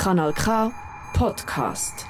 [0.00, 0.72] Kanal K
[1.12, 2.06] Podcast.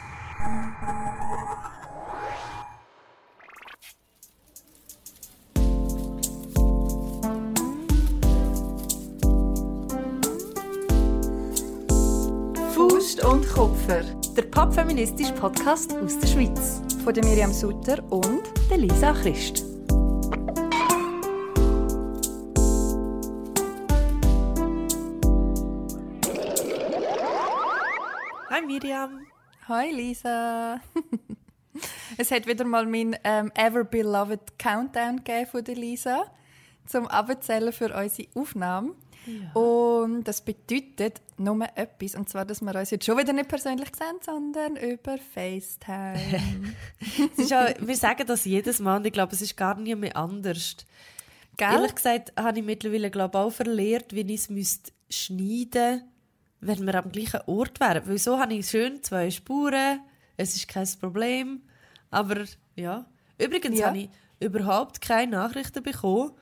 [12.72, 14.02] Faust und Kupfer,
[14.36, 16.80] der popfeministische Podcast aus der Schweiz.
[17.02, 19.69] Von der Miriam Sutter und Der Lisa Christ.
[28.82, 29.26] Miriam.
[29.68, 30.80] Hi Lisa.
[32.16, 36.24] es hat wieder mal mein ähm, Ever Beloved Countdown gegeben von der Lisa
[36.86, 38.94] zum Abzählen für unsere Aufnahme.
[39.52, 43.90] Und das bedeutet nur etwas, und zwar, dass wir uns jetzt schon wieder nicht persönlich
[43.94, 46.42] sehen, sondern über FaceTime.
[47.36, 50.76] Ja, wir sagen das jedes Mal und ich glaube, es ist gar nie mehr anders.
[51.58, 51.70] Gell?
[51.70, 56.10] Ehrlich gesagt habe ich mittlerweile glaube auch verlehrt, wie ich es müsste schneiden
[56.60, 58.06] wenn wir am gleichen Ort wären.
[58.06, 60.00] Weil so habe ich schön zwei Spuren,
[60.36, 61.62] es ist kein Problem.
[62.10, 62.44] Aber
[62.76, 63.06] ja.
[63.38, 63.86] Übrigens Ja.
[63.88, 66.32] habe ich überhaupt keine Nachrichten bekommen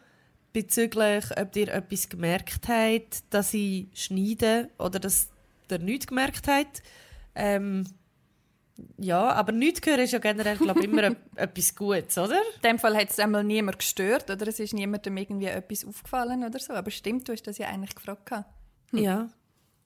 [0.52, 5.28] bezüglich, ob ihr etwas gemerkt habt, dass ich schneide oder dass
[5.70, 6.82] ihr nichts gemerkt habt.
[7.34, 7.84] Ähm,
[8.96, 12.36] ja, aber nichts hören ist ja generell, glaube immer e- etwas Gutes, oder?
[12.56, 16.44] In dem Fall hat es einmal niemand gestört oder es ist niemandem irgendwie etwas aufgefallen
[16.44, 16.72] oder so.
[16.72, 18.26] Aber stimmt, du hast das ja eigentlich gefragt.
[18.26, 18.48] gehabt.
[18.92, 19.28] Ja.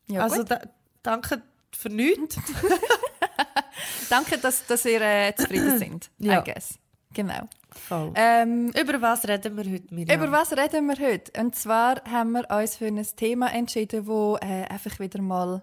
[0.09, 0.61] Ja, also da,
[1.03, 1.43] danke
[1.77, 2.37] für nichts.
[4.11, 6.11] Danke, dass, dass ihr äh, zufrieden sind.
[6.19, 6.41] Ja.
[6.41, 6.79] I guess.
[7.15, 7.49] Genau.
[7.71, 8.13] Voll.
[8.15, 10.19] Ähm, Über was reden wir heute, Miriam?
[10.23, 11.33] Über was reden wir heute?
[11.41, 15.63] Und zwar haben wir uns für ein Thema entschieden, das äh, einfach wieder mal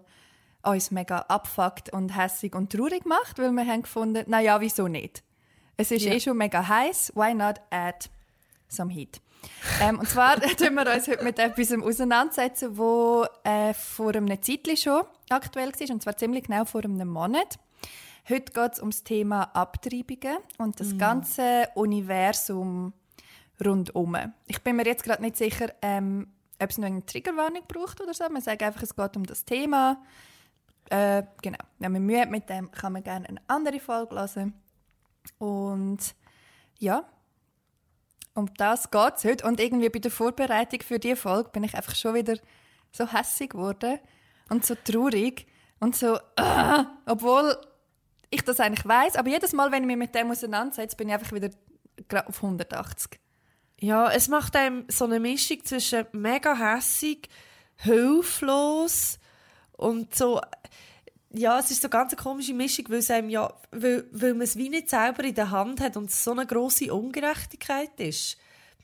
[0.64, 5.23] uns mega abfuckt und hässig und traurig macht, weil wir haben gefunden, naja, wieso nicht?
[5.78, 6.14] Es ist Ja.
[6.14, 8.10] eh schon mega heiß, why not add
[8.67, 9.22] some heat?
[9.82, 14.78] Ähm, und zwar tun wir uns heute mit etwas auseinandersetzen, wo äh, vor einem Zeitchen
[14.78, 17.58] schon aktuell war, und zwar ziemlich genau vor einem Monat.
[18.28, 22.94] Heute geht es um das Thema Abtreibungen und das ganze Universum
[23.64, 24.16] rundum.
[24.45, 26.27] Ich bin mir jetzt gerade nicht sicher, ähm,
[26.61, 28.26] ob es noch eine Triggerwarnung braucht oder so.
[28.30, 30.02] Man sagt einfach, es geht um das Thema.
[30.89, 31.58] Äh, genau.
[31.80, 34.54] Wenn man Mühe hat mit dem, kann man gerne eine andere Folge hören.
[35.38, 36.16] Und
[36.77, 37.06] ja,
[38.39, 39.45] um das geht es heute.
[39.45, 42.38] Und irgendwie bei der Vorbereitung für diese Folge bin ich einfach schon wieder
[42.92, 44.00] so hässig geworden
[44.50, 45.45] und so traurig
[45.80, 47.55] und so, ah, obwohl
[48.32, 51.14] ich das eigentlich weiß, aber jedes Mal, wenn ich mich mit dem auseinandersetze, bin ich
[51.14, 51.50] einfach wieder
[52.26, 53.20] auf 180.
[53.82, 57.30] Ja, es macht einem so eine Mischung zwischen mega hässig,
[57.77, 59.20] hilflos
[59.71, 60.42] und so.
[61.32, 64.42] Ja, es ist so eine ganz komische Mischung, weil, es einem ja, weil, weil man
[64.42, 68.38] es wie nicht selber in der Hand hat und es so eine grosse Ungerechtigkeit ist.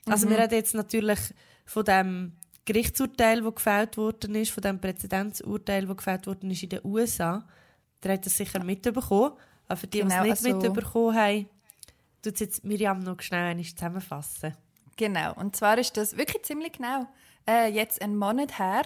[0.06, 1.20] Also wir reden jetzt natürlich
[1.66, 2.34] von dem
[2.66, 7.48] Gerichtsurteil, das gefällt worden ist, von dem Präzedenzurteil, das gefällt worden ist in den USA.
[8.04, 9.34] Der hat das sicher mitbekommen.
[9.68, 11.50] Aber für die, die Genau, es nicht also- mitbekommen haben,
[12.22, 14.56] tut es jetzt Miriam noch schnell zusammenfassen.
[14.98, 17.08] Genau, und zwar ist das wirklich ziemlich genau
[17.48, 18.84] äh, jetzt ein Monat her,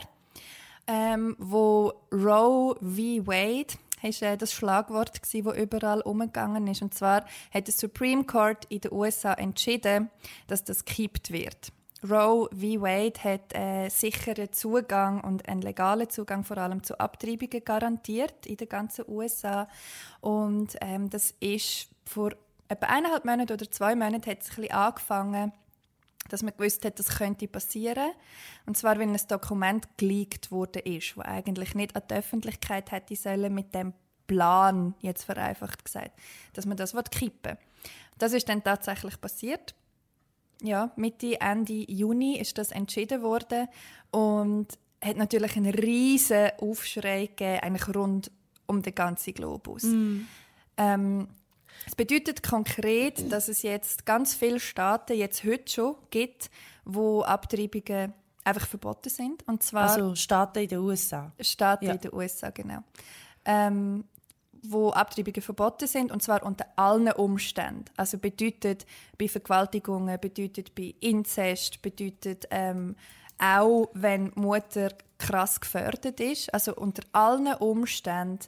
[0.89, 3.27] ähm, wo Roe v.
[3.27, 6.81] Wade ist, äh, das Schlagwort gsi, wo überall umgegangen ist.
[6.81, 10.09] Und zwar hat der Supreme Court in den USA entschieden,
[10.47, 11.72] dass das gekippt wird.
[12.03, 12.81] Roe v.
[12.81, 18.57] Wade hat äh, sicheren Zugang und einen legalen Zugang vor allem zu Abtreibungen garantiert in
[18.57, 19.67] den ganzen USA.
[20.21, 22.31] Und ähm, das ist vor
[22.67, 25.51] etwa eineinhalb Monaten oder zwei Monaten hat es ein bisschen angefangen,
[26.29, 28.12] dass man gewusst hat, das könnte passieren.
[28.66, 33.16] Und zwar, weil ein Dokument geleakt wurde ist, wo eigentlich nicht an die Öffentlichkeit hätte
[33.16, 33.94] sollen mit dem
[34.28, 36.12] Plan, jetzt vereinfacht gesagt,
[36.53, 37.57] dass man das kippen will.
[38.19, 39.73] Das ist dann tatsächlich passiert.
[40.62, 43.68] Ja, Mitte, Ende Juni ist das entschieden worden
[44.12, 44.68] und
[45.01, 48.31] hat natürlich einen riesen Aufschrei gegeben, eigentlich rund
[48.68, 49.84] um den ganzen Globus.
[50.78, 51.28] Ähm,
[51.85, 56.50] es bedeutet konkret, dass es jetzt ganz viele Staaten jetzt heute schon gibt,
[56.85, 58.13] wo Abtreibungen
[58.44, 59.47] einfach verboten sind.
[59.47, 61.31] Und zwar Also Staaten in den USA.
[61.39, 61.94] Staaten Ja.
[61.94, 62.80] in den USA, genau.
[63.45, 64.06] Ähm,
[64.63, 67.86] wo Abtreibungen verboten sind, und zwar unter allen Umständen.
[67.95, 68.86] Also bedeutet
[69.18, 72.95] bei Vergewaltigungen, bedeutet bei Inzest, bedeutet ähm,
[73.38, 76.54] auch, wenn Mutter krass gefördert ist.
[76.54, 78.48] Also unter allen Umständen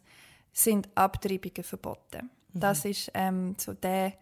[0.52, 2.30] sind Abtreibungen verboten.
[2.54, 4.14] Das ist ähm, so der,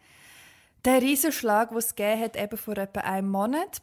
[0.85, 3.81] der Riesenschlag, den es gegeben hat, eben vor etwa einem Monat.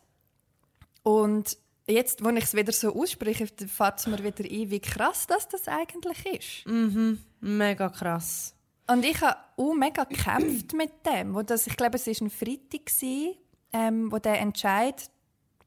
[1.03, 1.57] Und
[1.87, 5.49] jetzt, wo ich es wieder so ausspreche, fällt es mir wieder ein, wie krass das,
[5.49, 6.67] das eigentlich ist.
[7.41, 8.55] Mega krass.
[8.89, 11.35] Und ich habe auch mega gekämpft mit dem.
[11.35, 13.35] Wo das, ich glaube, es war ein Freitag, gewesen,
[13.73, 15.11] ähm, wo der Entscheid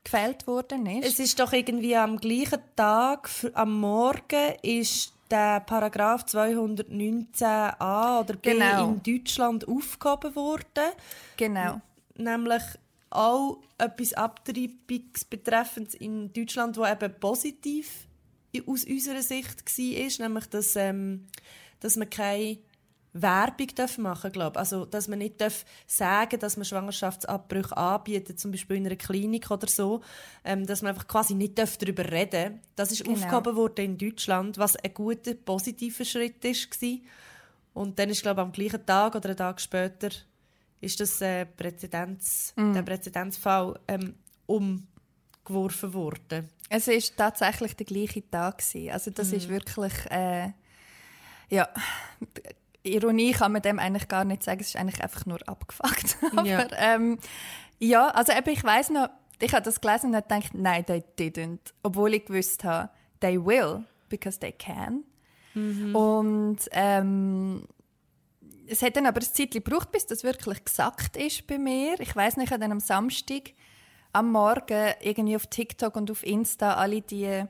[0.03, 1.05] gefällt worden ist.
[1.05, 8.51] Es ist doch irgendwie am gleichen Tag, am Morgen, ist der Paragraph 219a oder b
[8.53, 8.89] Genau.
[8.89, 10.91] in Deutschland aufgehoben worden.
[11.37, 11.81] Genau.
[12.15, 12.63] Nämlich
[13.09, 18.07] auch etwas Abtreibungsbetreffendes in Deutschland, wo eben positiv
[18.67, 21.27] aus unserer Sicht war, nämlich dass, ähm,
[21.79, 22.57] dass man keine
[23.13, 24.55] Werbung darf machen darf.
[24.55, 29.49] Also, dass man nicht darf sagen dass man Schwangerschaftsabbrüche anbietet, zum Beispiel in einer Klinik
[29.49, 30.01] oder so.
[30.43, 32.61] Ähm, dass man einfach quasi nicht darf darüber reden darf.
[32.75, 33.17] Das ist Genau.
[33.17, 36.97] aufgehoben worden in Deutschland, was ein guter, positiver Schritt war.
[37.73, 40.09] Und dann ist, glaube ich, am gleichen Tag oder einen Tag später
[40.81, 44.15] ist das äh, Präzedenz, der Präzedenzfall ähm,
[44.45, 46.49] umgeworfen worden.
[46.69, 48.91] Es ist tatsächlich der gleiche Tag gewesen.
[48.91, 50.51] Also das ist wirklich, äh,
[51.49, 51.67] ja,
[52.83, 54.61] Ironie kann man dem eigentlich gar nicht sagen.
[54.61, 56.17] Es ist eigentlich einfach nur abgefuckt.
[56.35, 56.67] Aber Ja.
[56.77, 57.17] ähm,
[57.79, 59.09] ja, also eben, ich weiß noch,
[59.41, 61.73] ich habe das gelesen und habe gedacht, nein, they didn't.
[61.83, 62.89] Obwohl ich gewusst habe,
[63.21, 65.03] they will, because they can.
[65.95, 67.63] Und ähm,
[68.67, 71.99] es hat dann aber ein Zeitchen gebraucht, bis das wirklich gesagt ist bei mir.
[71.99, 73.51] Ich weiß nicht, ich habe dann am Samstag
[74.13, 77.43] am Morgen irgendwie auf TikTok und auf Insta alle die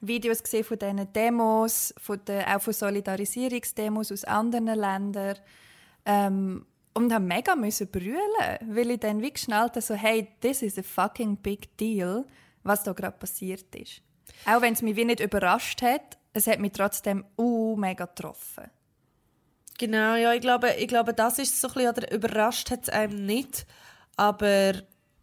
[0.00, 5.38] Videos gesehen von diesen Demos, von der, auch von Solidarisierungsdemos aus anderen Ländern.
[6.04, 8.18] Ähm, und habe mega müssen brüllen,
[8.66, 12.26] weil ich dann wie geschnallt habe, so, hey, this is a fucking big deal,
[12.64, 14.02] was da gerade passiert ist.
[14.46, 18.64] Auch wenn es mich wie nicht überrascht hat, es hat mich trotzdem uh, mega getroffen.
[19.78, 22.88] Genau, ja, ich glaube, ich glaube das ist so ein bisschen, oder überrascht hat es
[22.88, 23.64] einem nicht,
[24.16, 24.72] aber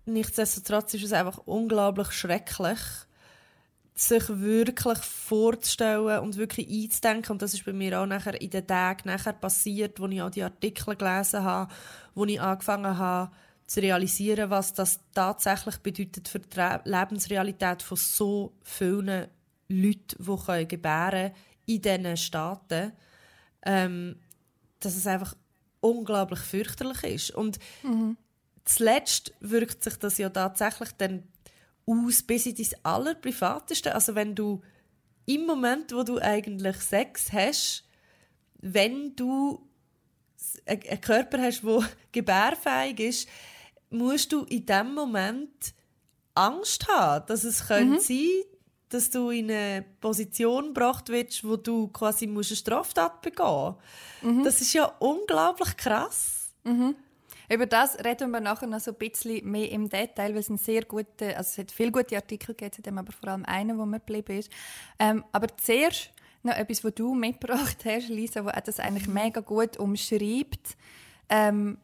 [0.06, 2.80] nichtsdestotrotz ist es einfach unglaublich schrecklich,
[3.98, 7.32] sich wirklich vorzustellen und wirklich einzudenken.
[7.32, 10.30] Und das ist bei mir auch nachher in den Tagen nachher passiert, wo ich auch
[10.30, 11.74] die Artikel gelesen habe,
[12.14, 13.32] wo ich angefangen habe
[13.68, 19.28] zu realisieren, was das tatsächlich bedeutet für die Re- Lebensrealität von so vielen
[19.70, 21.32] Leuten, die können gebären
[21.66, 22.92] in diesen Staaten.
[23.64, 24.18] Ähm,
[24.82, 25.34] dass es einfach
[25.80, 27.32] unglaublich fürchterlich ist.
[27.32, 27.58] Und
[28.66, 31.24] zuletzt wirkt sich das ja tatsächlich dann
[31.86, 33.94] aus bis in dein allerprivateste.
[33.94, 34.62] Also wenn du
[35.26, 37.88] im Moment, wo du eigentlich Sex hast,
[38.62, 39.68] wenn du
[40.66, 43.30] einen Körper hast, der gebärfähig ist,
[43.90, 45.74] musst du in dem Moment
[46.34, 48.44] Angst haben, dass es könnte sein
[48.90, 53.76] dass du in eine Position gebracht wirst, wo du quasi musst eine Straftat begehen
[54.22, 54.46] musst.
[54.46, 56.54] Das ist ja unglaublich krass.
[57.50, 60.58] Über das reden wir nachher noch so ein bisschen mehr im Detail, weil es ein
[60.58, 63.86] sehr gute, also es hat viele gute Artikel gegeben, dem aber vor allem einen, wo
[63.86, 64.52] mir geblieben ist.
[65.00, 66.12] Ähm, aber zuerst
[66.44, 70.78] noch etwas, was du mitgebracht hast, Lisa, wo das eigentlich mega gut umschreibt.
[71.30, 71.78] Ähm,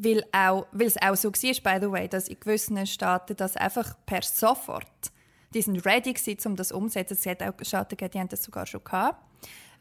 [0.00, 3.56] weil, auch, weil es auch so war, by the way, dass in gewissen Staaten das
[3.56, 4.86] einfach per sofort,
[5.54, 7.14] die sind ready gewesen, um das umzusetzen.
[7.14, 9.24] Es hat auch Staaten gegeben, die haben das sogar schon gehabt.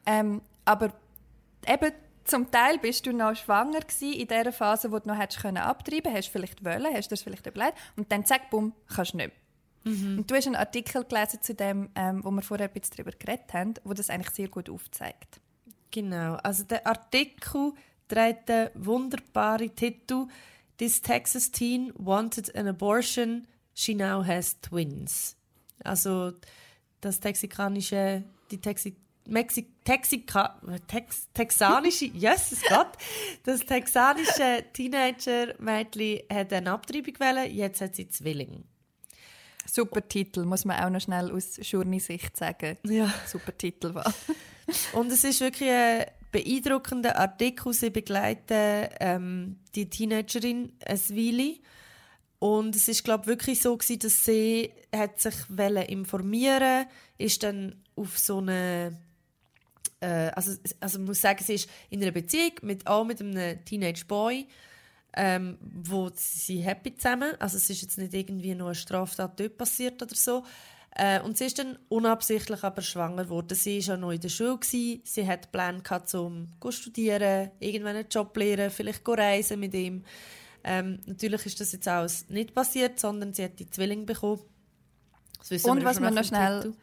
[0.05, 0.93] Ähm, aber
[1.67, 1.91] eben
[2.27, 5.57] zum Teil bist du noch schwanger gewesen in der Phase, wo du noch hättest können
[5.57, 9.31] abtreiben, hast vielleicht wollen, hast das vielleicht überlegt und dann zack, bumm, kannst du nicht.
[9.85, 10.17] mehr.
[10.17, 13.17] Und du hast einen Artikel gelesen zu dem, ähm, wo wir vorher ein bisschen darüber
[13.17, 15.39] geredet haben, wo das eigentlich sehr gut aufzeigt.
[15.91, 17.73] Genau, also der Artikel
[18.07, 20.27] trägt den wunderbaren Titel
[20.77, 25.35] This Texas teen wanted an abortion, she now has twins.
[25.83, 26.33] Also
[27.01, 28.95] das texikanische, die Texi,
[29.27, 32.91] Mexi, Texika, Tex, texanische, Jesus Gott,
[33.43, 38.63] das texanische Teenager-Mädchen hat eine Abtreibung gewählt, jetzt hat sie Zwilling.
[39.69, 42.77] Super Titel, muss man auch noch schnell aus Journey-Sicht sagen.
[42.83, 43.13] Ja.
[43.27, 44.13] Super Titel war.
[44.93, 47.73] Und es ist wirklich ein beeindruckender Artikel.
[47.73, 51.55] Sie begleiten ähm, die Teenagerin eine Weile.
[52.39, 55.33] Und es ist glaube wirklich so gewesen, dass sie hat sich
[55.89, 56.85] informieren,
[57.17, 58.95] ist dann auf so eine
[59.99, 64.05] äh, also, also muss sagen, sie ist in einer Beziehung mit auch mit einem Teenage
[64.05, 64.47] Boy,
[65.13, 67.33] ähm, wo sie happy zusammen.
[67.39, 70.43] Also es ist jetzt nicht irgendwie nur eine Straftat dort passiert oder so.
[70.95, 73.55] Äh, und sie ist dann unabsichtlich aber schwanger geworden.
[73.55, 74.57] Sie war ja noch in der Schule.
[74.57, 75.01] Gewesen.
[75.03, 80.03] Sie hat Pläne gehabt, um zu studieren, irgendwann einen Job lernen, vielleicht reisen mit ihm.
[80.63, 84.41] Ähm, natürlich ist das jetzt alles nicht passiert, sondern sie hat die Zwilling bekommen.
[85.63, 86.77] Und was man noch schnell, Titel.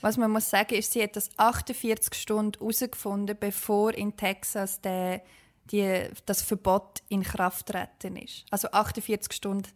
[0.00, 5.22] Was man muss sagen, ist, sie hat das 48 Stunden herausgefunden, bevor in Texas der,
[5.70, 8.44] die, das Verbot in Kraft treten ist.
[8.50, 9.68] Also 48 Stunden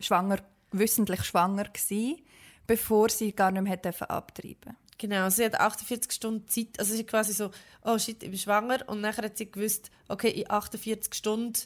[0.00, 0.38] schwanger,
[0.72, 2.24] wissentlich schwanger gsi,
[2.66, 4.76] bevor sie gar nicht mehr dürfen abtreiben.
[4.98, 7.50] Genau, sie hat 48 Stunden Zeit, also sie quasi so,
[7.84, 11.58] oh shit, ich bin schwanger und nachher hat sie gewusst, okay, in 48 Stunden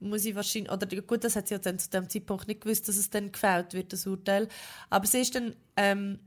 [0.00, 2.88] muss ich wahrscheinlich, oder gut, das hat sie ja dann zu dem Zeitpunkt nicht gewusst,
[2.88, 4.48] dass es dann gefällt wird, das Urteil.
[4.88, 6.20] Aber sie ist dann, ähm,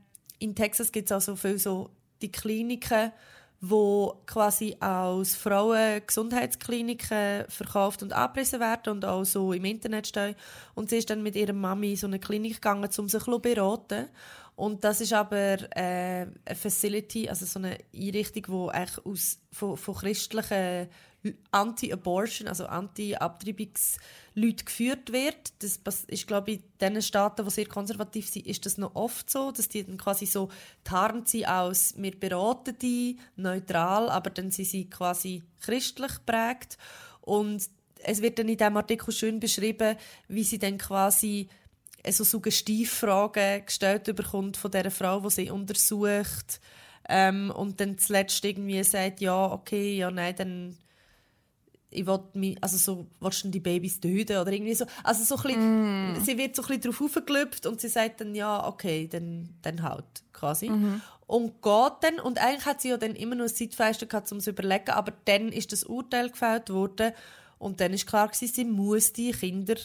[0.44, 1.88] in Texas gibt es auch so viele so
[2.20, 3.12] die Kliniken,
[3.62, 10.34] wo quasi aus Frauengesundheitskliniken verkauft und abgerissen werden und auch so im Internet stehen.
[10.74, 13.38] Und sie ist dann mit ihrer Mami in so eine Klinik gegangen, um sich zu
[13.38, 14.10] beraten.
[14.54, 18.70] Und das ist aber äh, eine Facility, also so eine Einrichtung, die
[19.04, 20.88] aus, von, von christlichen
[21.50, 25.52] Anti-Abortion, also Anti-Abtreibungsleuten geführt wird.
[25.60, 29.30] Das ist, glaube ich, in den Staaten, die sehr konservativ sind, ist das noch oft
[29.30, 30.50] so, dass die dann quasi so
[30.82, 36.78] tarnt sie aus, wir beraten die, neutral, aber dann sind sie quasi christlich prägt.
[37.20, 37.68] Und
[38.02, 39.96] es wird dann in diesem Artikel schön beschrieben,
[40.28, 41.48] wie sie dann quasi
[42.06, 46.60] so Suggestivfragen gestellt bekommt von der Frau, die sie untersucht.
[47.08, 50.76] Ähm, und dann zuletzt irgendwie sagt, ja, okay, ja, nein, dann
[51.94, 54.84] ich will mich, also so, willst du die Babys töten oder irgendwie so.
[55.02, 56.24] Also so ein bisschen, mm.
[56.24, 59.82] sie wird so ein bisschen drauf aufgelöpft und sie sagt dann, ja, okay, dann, dann
[59.82, 60.68] halt, quasi.
[60.68, 61.00] Mhm.
[61.26, 64.40] Und geht dann, und eigentlich hat sie ja dann immer noch ein Zeitfenster gehabt, um
[64.40, 67.12] zu überlegen, aber dann ist das Urteil gefällt worden
[67.58, 69.76] und dann ist klar gewesen, sie muss die Kinder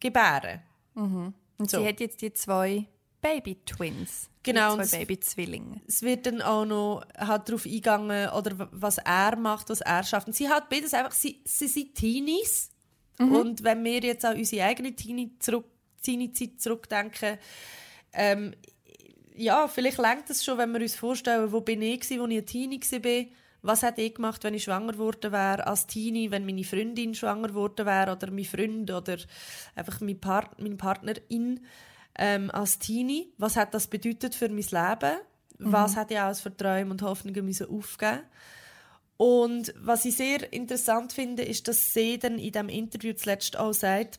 [0.00, 0.60] gebären.
[0.94, 1.32] Mhm.
[1.56, 1.78] Und so.
[1.78, 2.86] sie hat jetzt die zwei
[3.24, 4.28] Baby-Twins.
[4.42, 4.76] Genau.
[4.76, 5.80] Die zwei Baby-Zwillinge.
[5.88, 10.26] Es wird dann auch noch halt darauf eingegangen, oder was er macht, was er schafft.
[10.26, 12.70] Und sie hat beides einfach, sie, sie sind Teenies.
[13.18, 13.32] Mhm.
[13.34, 15.64] Und wenn wir jetzt an unsere eigene Teenie-Zeit zurück,
[16.02, 17.38] Teenie zurückdenken,
[18.12, 18.54] ähm,
[19.36, 22.46] ja, vielleicht lenkt es schon, wenn wir uns vorstellen, wo bin ich wo ich ein
[22.46, 23.26] Teenie war,
[23.62, 27.48] was hätte ich gemacht, wenn ich schwanger geworden wäre als Teenie, wenn meine Freundin schwanger
[27.48, 29.16] geworden wäre oder mein Freund oder
[29.74, 31.60] einfach mein Part meine Partnerin
[32.18, 33.32] ähm, als Teenie.
[33.38, 35.18] Was hat das bedeutet für mein Leben?
[35.58, 35.72] Mhm.
[35.72, 38.20] Was hat ich auch als Verträume und Hoffnungen müssen aufgeben
[39.16, 43.72] und was ich sehr interessant finde, ist, dass sie dann in diesem Interview zuletzt auch
[43.72, 44.18] sagt,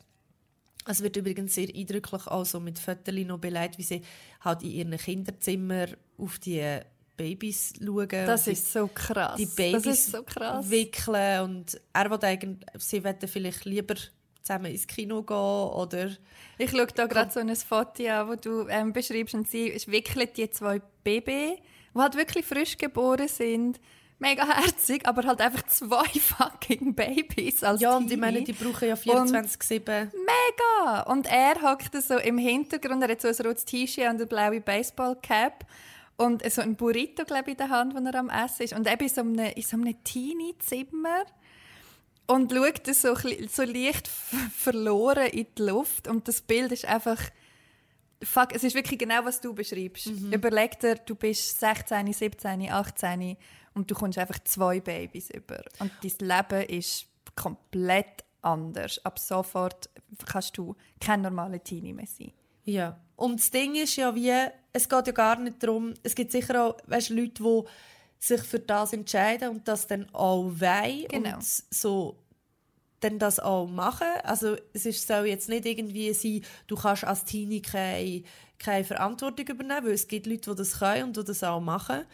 [0.87, 4.01] es wird übrigens sehr eindrücklich auch so mit Fotos noch beleidigt, wie sie
[4.41, 5.87] halt in ihren Kinderzimmer
[6.17, 6.79] auf die
[7.17, 8.07] Babys schauen.
[8.09, 9.35] Das ist so krass.
[9.37, 10.69] Die Babys so krass.
[10.69, 13.95] wickeln und er will eigentlich, sie wollen vielleicht lieber
[14.45, 16.11] zusammen ins Kino gehen oder...
[16.57, 20.37] Ich schaue da gerade so ein Foto an, wo du ähm, beschreibst und sie wickelt
[20.37, 21.57] die zwei Babys,
[21.93, 23.79] die halt wirklich frisch geboren sind.
[24.17, 28.87] Mega herzig, aber halt einfach zwei fucking Babys als Ja, und ich meine, die brauchen
[28.87, 30.11] ja 24-7.
[30.13, 31.01] Mega!
[31.01, 34.61] Und er hockt so im Hintergrund, er hat so ein rotes T-Shirt und eine blaue
[34.61, 35.65] Baseballcap
[36.15, 38.73] und so ein Burrito, glaube ich, in der Hand, wo er am Essen ist.
[38.73, 41.25] Und eben in so einem, in so einem Teenie-Zimmer
[42.27, 47.20] und schaut so, so leicht verloren in die Luft und das Bild ist einfach
[48.24, 50.08] fuck, es ist wirklich genau, was du beschreibst.
[50.08, 50.34] Mhm.
[50.34, 53.38] Überleg dir, du bist 16, 17, 18
[53.74, 59.03] und du kommst einfach zwei Babys über und dein Leben ist komplett anders.
[59.03, 59.89] Ab sofort
[60.25, 62.32] kannst du kein normaler Teenie mehr sein.
[62.63, 63.00] Ja.
[63.15, 64.34] Und das Ding ist ja wie,
[64.74, 67.63] es geht ja gar nicht darum, es gibt sicher auch weißt, Leute, die
[68.25, 71.36] sich für das entscheiden und das dann auch wollen genau.
[71.36, 72.17] und so
[73.01, 74.08] dann das auch machen.
[74.24, 78.24] Also es ist, soll jetzt nicht irgendwie sein, du kannst als Teenie keine,
[78.58, 82.05] keine Verantwortung übernehmen, weil es gibt Leute, die das können und die das auch machen.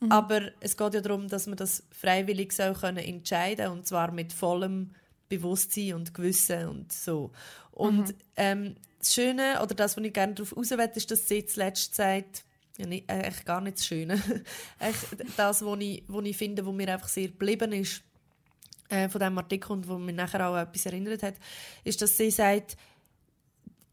[0.00, 0.10] Mhm.
[0.10, 4.32] Aber es geht ja darum, dass man das freiwillig soll können entscheiden und zwar mit
[4.32, 4.90] vollem
[5.28, 7.30] Bewusstsein und Gewissen und so.
[7.70, 8.14] Und mhm.
[8.36, 11.94] ähm, das Schöne, oder das, was ich gerne darauf raus will, ist, dass sie zuletzt
[11.94, 12.44] sagt,
[12.80, 14.20] ja, nicht, äh, eigentlich gar nicht das Schöne.
[15.36, 18.02] das, was ich, ich finde, was mir einfach sehr geblieben ist
[18.88, 21.34] äh, von diesem Artikel und wo mich nachher auch etwas erinnert hat,
[21.84, 22.76] ist, dass sie sagt,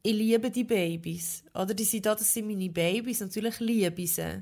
[0.03, 1.44] ich liebe die Babys.
[1.53, 4.41] Oder die sind da, das sind meine Babys, natürlich liebe ich sie.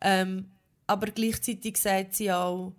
[0.00, 0.46] Ähm,
[0.86, 2.72] aber gleichzeitig sagt sie auch,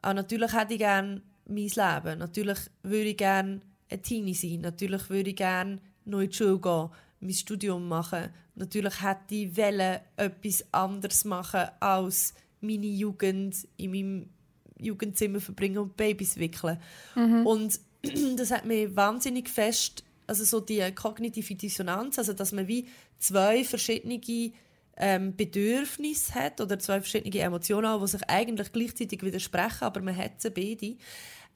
[0.00, 2.18] auch natürlich hätte ich gerne mein Leben.
[2.18, 4.62] Natürlich würde ich gerne ein Teenie sein.
[4.62, 6.90] Natürlich würde ich gerne noch in die Schule gehen,
[7.24, 8.30] mein Studium machen.
[8.54, 14.30] Natürlich hätte ich wollen, etwas anderes machen als meine Jugend in meinem
[14.78, 16.78] Jugendzimmer verbringen und Babys wickeln.
[17.14, 17.46] Mhm.
[17.46, 17.80] Und
[18.36, 22.88] das hat mir wahnsinnig fest, also so die kognitive Dissonanz, also dass man wie
[23.18, 24.20] zwei verschiedene
[24.96, 30.40] ähm, Bedürfnisse hat oder zwei verschiedene Emotionen, die sich eigentlich gleichzeitig widersprechen, aber man hat
[30.40, 30.96] sie beide.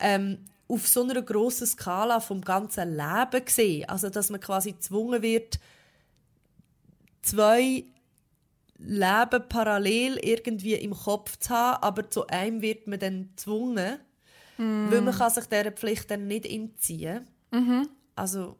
[0.00, 3.88] Ähm, auf so einer grossen Skala vom ganzen Leben gesehen.
[3.88, 5.58] Also, dass man quasi gezwungen wird,
[7.22, 7.84] zwei
[8.78, 13.98] Leben parallel irgendwie im Kopf zu haben, aber zu einem wird man dann gezwungen,
[14.58, 14.90] mm.
[14.90, 17.26] weil man kann sich dieser Pflicht dann nicht entziehen.
[17.50, 17.88] Mhm.
[18.14, 18.56] Also,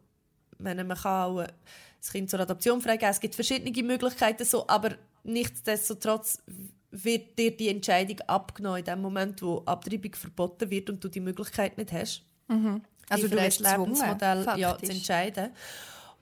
[0.57, 1.45] meine, man kann auch
[2.01, 6.41] das Kind zur Adoption freigeben, es gibt verschiedene Möglichkeiten, so, aber nichtsdestotrotz
[6.91, 11.19] wird dir die Entscheidung abgenommen in dem Moment, wo Abtreibung verboten wird und du die
[11.19, 12.23] Möglichkeit nicht hast.
[12.47, 12.81] Mhm.
[13.09, 15.51] Also du hast Lebensmodell ja, zu entscheiden.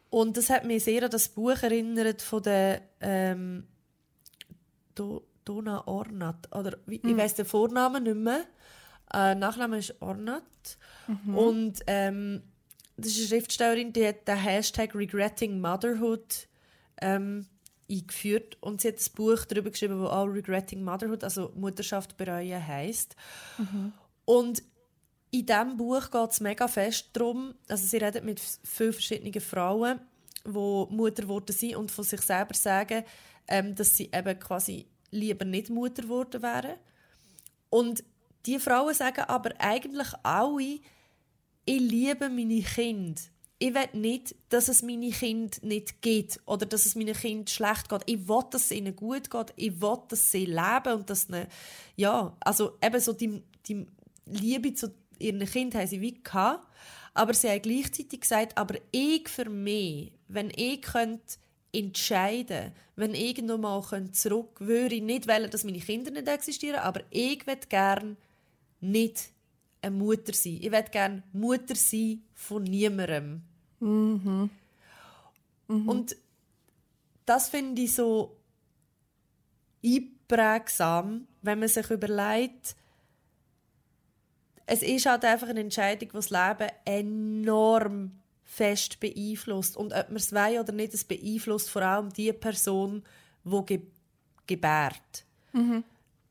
[0.09, 3.67] Und das hat mich sehr an das Buch erinnert von der ähm,
[4.95, 6.53] Do Dona Ornat.
[6.55, 8.45] Oder, wie, Ich weiß den Vornamen nicht mehr.
[9.13, 10.43] Äh, Nachname ist Ornat.
[11.33, 12.43] Und ähm,
[12.97, 16.47] das ist eine Schriftstellerin, die hat den Hashtag Regretting Motherhood
[17.01, 17.45] ähm,
[17.89, 18.57] eingeführt.
[18.61, 23.15] Und sie hat ein Buch darüber geschrieben, wo auch Regretting Motherhood, also Mutterschaft bereuen, heisst.
[24.25, 24.61] Und
[25.31, 29.99] in diesem Buch geht es mega fest darum, also sie redet mit vielen verschiedenen Frauen,
[30.45, 33.03] die Mutter geworden sind und von sich selber sagen,
[33.47, 36.75] ähm, dass sie eben quasi lieber nicht Mutter geworden wären.
[37.69, 38.03] Und
[38.45, 40.79] die Frauen sagen aber eigentlich alle,
[41.65, 43.21] ich liebe meine Kinder.
[43.59, 47.89] Ich will nicht, dass es meine Kinder nicht geht oder dass es meinen Kindern schlecht
[47.89, 48.03] geht.
[48.05, 49.53] Ich will, dass es ihnen gut geht.
[49.55, 51.47] Ich will, dass sie leben und dass ihnen,
[51.95, 53.87] ja, also eben so die, die
[54.25, 56.67] Liebe zu ihren Kindern haben sie wie gehabt.
[57.15, 61.37] Aber sie haben gleichzeitig gesagt, aber ich für mich, wenn ich könnte
[61.73, 66.27] entscheiden, wenn ich irgendwann mal könnte zurück, würde ich nicht wollen, dass meine Kinder nicht
[66.27, 68.17] existieren, aber ich würde gerne
[68.81, 69.31] nicht
[69.81, 70.59] eine Mutter sein.
[70.61, 73.41] Ich würde gerne Mutter sein von niemandem.
[73.79, 74.49] Und
[77.25, 78.37] das finde ich so
[79.83, 82.75] einprägsam, wenn man sich überlegt,
[84.65, 88.11] es ist halt einfach eine Entscheidung, die das Leben enorm
[88.43, 89.77] fest beeinflusst.
[89.77, 93.03] Und ob man es will oder nicht, es beeinflusst vor allem die Person,
[93.43, 93.81] die ge
[94.45, 95.25] gebärt.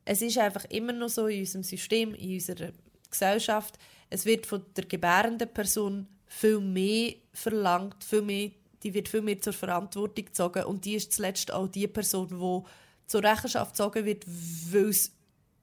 [0.05, 2.71] Es ist einfach immer noch so in unserem System, in unserer
[3.09, 3.77] Gesellschaft,
[4.09, 8.51] es wird von der gebärenden Person viel mehr verlangt, viel mehr,
[8.83, 12.69] die wird viel mehr zur Verantwortung gezogen und die ist zuletzt auch die Person, die
[13.07, 15.11] zur Rechenschaft gezogen wird, weil es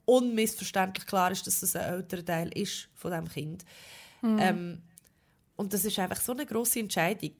[0.06, 3.64] unmissverständlich klar ist, dass es ein älterer Teil ist von dem Kind.
[4.23, 4.83] Ähm,
[5.56, 7.35] und das ist einfach so eine große Entscheidung,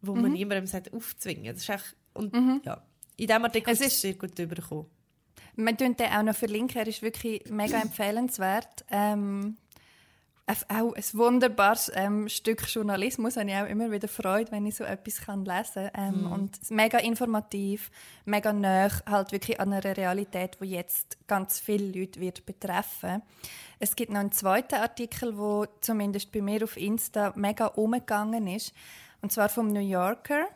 [0.00, 1.54] wo man niemandem sagt, aufzwingen.
[1.54, 2.32] Das ist echt, und
[2.64, 2.82] ja,
[3.16, 4.86] in diesem Artikel Es ist es sehr gut übergekommen.
[5.54, 8.84] Wir tun den auch noch verlinken, er ist wirklich mega empfehlenswert.
[8.90, 9.56] Ähm,
[10.46, 14.84] auch ein wunderbares ähm, Stück Journalismus, habe ich auch immer wieder Freude, wenn ich so
[14.84, 16.14] etwas kann lesen kann.
[16.14, 17.90] Ähm, Und mega informativ,
[18.24, 23.22] mega nah, halt wirklich an einer Realität, die jetzt ganz viele Leute wird betreffen.
[23.78, 28.74] Es gibt noch einen zweiten Artikel, wo zumindest bei mir auf Insta mega umgegangen ist,
[29.20, 30.46] und zwar vom New Yorker.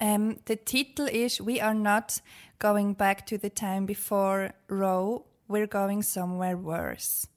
[0.00, 2.22] Ähm, der Titel ist We are not
[2.58, 7.29] going back to the time before Roe, we're going somewhere worse.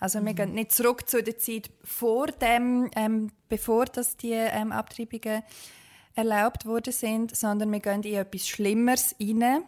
[0.00, 4.72] Also wir gehen nicht zurück zu der Zeit vor dem, ähm, bevor das die ähm,
[4.72, 5.42] Abtreibungen
[6.14, 9.64] erlaubt worden sind, sondern wir gehen in etwas Schlimmeres rein.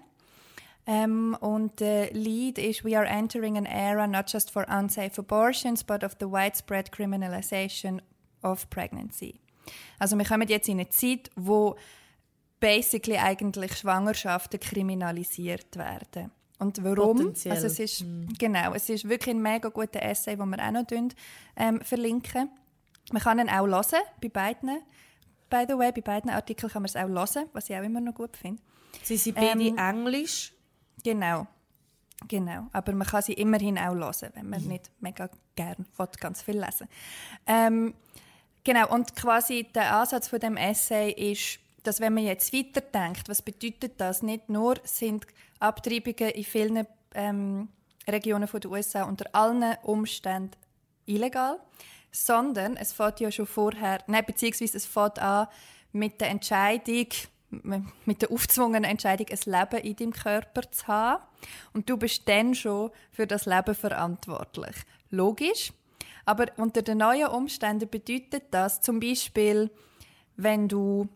[0.87, 5.83] Ähm, und der Lead ist We are entering an era not just for unsafe abortions,
[5.83, 8.03] but of the widespread criminalization
[8.43, 9.41] of pregnancy.
[9.99, 11.77] Also wir kommen jetzt in eine Zeit, wo
[12.61, 16.31] basically eigentlich Schwangerschaften kriminalisiert werden.
[16.59, 17.17] Und warum?
[17.17, 17.55] Potenziell.
[17.55, 18.05] Also es ist,
[18.39, 20.85] Genau, es ist wirklich ein mega guter Essay, den wir auch noch
[21.57, 22.49] ähm, verlinken.
[23.13, 24.81] Man kann ihn auch hören, bei beiden.
[25.51, 28.01] By the way, bei beiden Artikeln kann man es auch hören, was ich auch immer
[28.01, 28.63] noch gut finde.
[29.03, 30.53] Sie sind beide Ähm, Englisch.
[31.03, 31.47] Genau.
[32.29, 32.69] Genau.
[32.73, 36.59] Aber man kann sie immerhin auch hören, wenn man nicht mega gern will, ganz viel
[36.59, 36.89] lesen
[37.47, 37.95] ähm,
[38.65, 38.89] Genau.
[38.89, 43.93] Und quasi der Ansatz von dem Essay ist, dass wenn man jetzt weiterdenkt, was bedeutet
[43.99, 44.23] das?
[44.23, 45.27] Nicht nur sind
[45.61, 47.69] Abtreibungen in vielen ähm,
[48.09, 50.57] Regionen der USA unter allen Umständen
[51.07, 51.59] illegal,
[52.11, 55.49] sondern es fängt ja schon vorher, nein, beziehungsweise es fängt an
[55.93, 57.09] mit der Entscheidung,
[58.05, 61.23] mit der aufgezwungenen Entscheidung, ein Leben in deinem Körper zu haben.
[61.73, 64.75] Und du bist dann schon für das Leben verantwortlich.
[65.11, 65.73] Logisch.
[66.25, 69.71] Aber unter den neuen Umständen bedeutet das zum Beispiel,
[70.37, 71.09] wenn du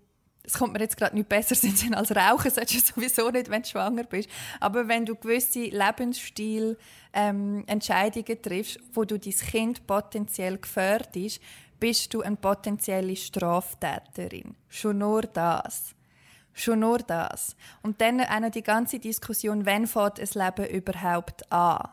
[0.49, 3.63] es kommt mir jetzt gerade nicht besser Sinn als Rauchen, solltest du sowieso nicht, wenn
[3.63, 4.31] du schwanger bist.
[4.61, 6.79] Aber wenn du gewisse Lebensstil
[7.13, 11.41] ähm, triffst, wo du dein Kind potenziell gefährdest,
[11.79, 14.57] bist du eine potenzielle Straftäterin.
[14.69, 15.95] Schon nur das.
[16.55, 17.55] Schon nur das.
[17.83, 21.91] Und dann auch noch die ganze Diskussion, wann fängt ein Leben überhaupt an?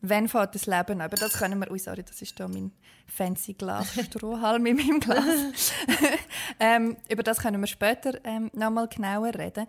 [0.00, 1.02] Wann fängt das Leben an?
[1.02, 1.70] Aber das können wir...
[1.70, 2.72] Ui, sorry, das ist da mein
[3.08, 5.72] fancy Glas Strohhalm in meinem Glas.
[6.60, 9.66] ähm, über das können wir später ähm, nochmal genauer reden.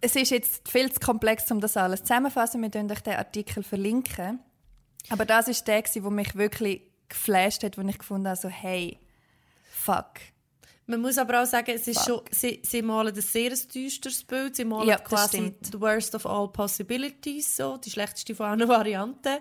[0.00, 2.62] Es ist jetzt viel zu komplex, um das alles zusammenzufassen.
[2.62, 4.40] Wir werden euch den Artikel verlinken.
[5.10, 8.98] Aber das ist der, der mich wirklich geflasht hat, wo ich gefunden habe, so, hey,
[9.70, 10.20] fuck.
[10.86, 12.06] Man muss aber auch sagen, es ist Fuck.
[12.06, 14.56] schon, sie, sie malen ein sehr düsteres Bild.
[14.56, 19.36] Sie malen Ja, quasi the worst of all possibilities, so, die schlechteste von allen Varianten.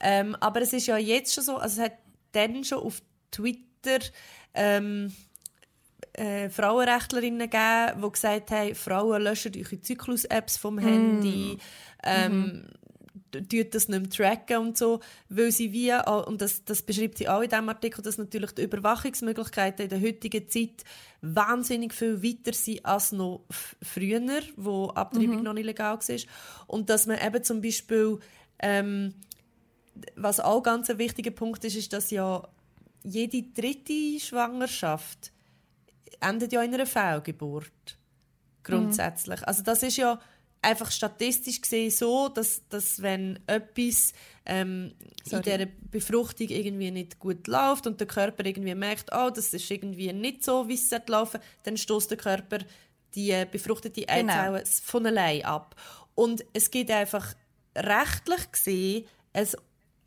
[0.00, 1.98] Ähm, aber es ist ja jetzt schon so, also es hat
[2.32, 4.00] dann schon auf Twitter
[4.54, 5.12] ähm,
[6.12, 11.58] äh, Frauenrechtlerinnen gegeben, die gesagt haben, Frauen löschen eure Zyklus-Apps vom Handy,
[12.02, 12.66] ähm,
[13.30, 17.28] tut das nicht mehr tracken und so, weil sie wie, und das, das beschreibt sie
[17.28, 20.84] auch in diesem Artikel, dass natürlich die Überwachungsmöglichkeiten in der heutigen Zeit
[21.22, 23.44] wahnsinnig viel weiter sind als noch
[23.82, 24.20] früher,
[24.56, 26.16] wo Abtreibung noch nicht legal war.
[26.66, 28.18] Und dass man eben zum Beispiel,
[28.58, 29.14] ähm,
[30.16, 32.46] was auch ganz ein wichtiger Punkt ist, ist, dass ja
[33.02, 35.32] jede dritte Schwangerschaft
[36.20, 37.98] endet ja in einer Fehlgeburt.
[38.62, 39.46] Grundsätzlich.
[39.46, 40.20] Also das ist ja
[40.62, 44.12] einfach statistisch gesehen so, dass, dass wenn etwas
[44.44, 44.92] ähm,
[45.30, 49.70] in dieser Befruchtung irgendwie nicht gut läuft und der Körper irgendwie merkt, oh, das ist
[49.70, 52.58] irgendwie nicht so, wie es laufen, dann stößt der Körper
[53.14, 54.32] die befruchtete Genau.
[54.32, 55.74] Eizelle von allein ab.
[56.14, 57.34] Und es geht einfach
[57.74, 59.56] rechtlich gesehen, es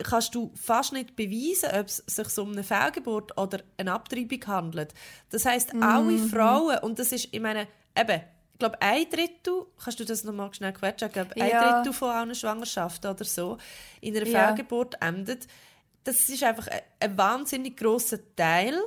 [0.03, 4.93] kannst du fast nicht beweisen, ob es sich um eine Fehlgeburt oder eine Abtreibung handelt.
[5.29, 8.21] Das heißt, alle Frauen, und das ist, ich meine, eben,
[8.53, 11.73] ich glaube, ein Drittel, kannst du das nochmal schnell quetschen, ein Ja.
[11.81, 13.57] Drittel von allen Schwangerschaften oder so
[14.01, 14.47] in einer Ja.
[14.47, 15.47] Fehlgeburt endet.
[16.03, 18.79] Das ist einfach ein, ein wahnsinnig grosser Teil.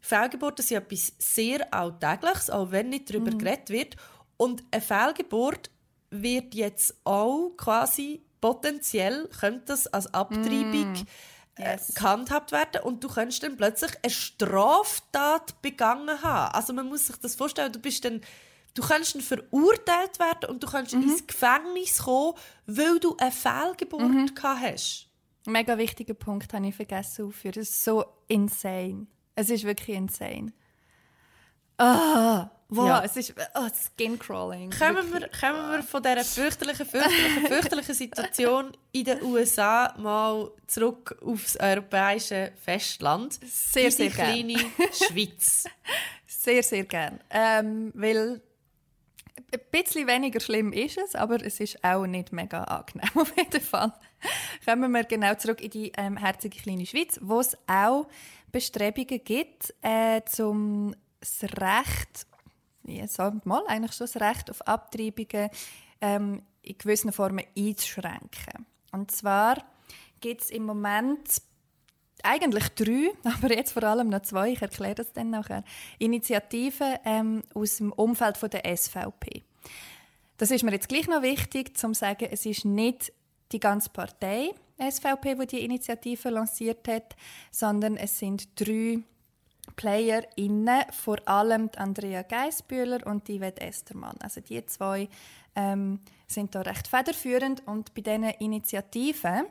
[0.00, 3.38] Fehlgeburten sind etwas sehr Alltägliches, auch wenn nicht darüber Mhm.
[3.38, 3.96] geredet wird.
[4.36, 5.70] Und eine Fehlgeburt
[6.10, 11.06] wird jetzt auch quasi potenziell, könnte das als Abtreibung Mhm.
[11.58, 14.10] äh, gehandhabt werden und du könntest dann plötzlich eine
[14.70, 16.52] Straftat begangen haben.
[16.54, 18.20] Also man muss sich das vorstellen, du bist dann
[18.74, 21.04] Du kannst dann verurteilt werden und du kannst Mhm.
[21.04, 22.34] ins Gefängnis kommen,
[22.66, 24.34] weil du eine Fehlgeburt Mhm.
[24.34, 25.08] gehabt hast.
[25.46, 27.54] Mega wichtiger Punkt habe ich vergessen aufzuführen.
[27.54, 29.06] Das ist so insane.
[29.34, 30.52] Es ist wirklich insane.
[31.78, 33.04] Ah, wow, Ja.
[33.04, 34.70] es ist oh, Skin-Crawling.
[34.70, 41.16] Kommen wir, kommen wir von dieser fürchterlichen, fürchterlichen, fürchterlichen Situation in den USA mal zurück
[41.24, 43.34] aufs europäische Festland.
[43.44, 44.32] Sehr, sehr die gern.
[44.32, 44.58] kleine
[44.92, 45.64] Schweiz.
[46.26, 47.20] Sehr, sehr gern.
[47.30, 48.40] Ähm, weil
[49.52, 53.60] ein bisschen weniger schlimm ist es, aber es ist auch nicht mega angenehm auf jeden
[53.60, 53.92] Fall.
[54.64, 58.08] Kommen wir genau zurück in die ähm, herzige kleine Schweiz, wo es auch
[58.50, 60.94] Bestrebungen gibt, äh, zum
[61.26, 62.26] das Recht,
[62.84, 65.50] ja, sagen mal, eigentlich schon das Recht auf Abtreibungen
[66.00, 68.66] ähm, in gewissen Formen einzuschränken.
[68.92, 69.64] Und zwar
[70.20, 71.42] gibt es im Moment
[72.22, 75.64] eigentlich drei, aber jetzt vor allem noch zwei, ich erkläre das dann nachher,
[75.98, 79.42] Initiativen ähm, aus dem Umfeld von der SVP.
[80.38, 83.12] Das ist mir jetzt gleich noch wichtig, zum zu sagen, es ist nicht
[83.52, 87.16] die ganze Partei SVP, die die Initiative lanciert hat,
[87.50, 88.98] sondern es sind drei
[89.74, 94.16] PlayerInnen, vor allem die Andrea Geisbühler und die Yvette Estermann.
[94.20, 95.08] Also die zwei
[95.54, 99.46] ähm, sind da recht federführend und bei diesen Initiativen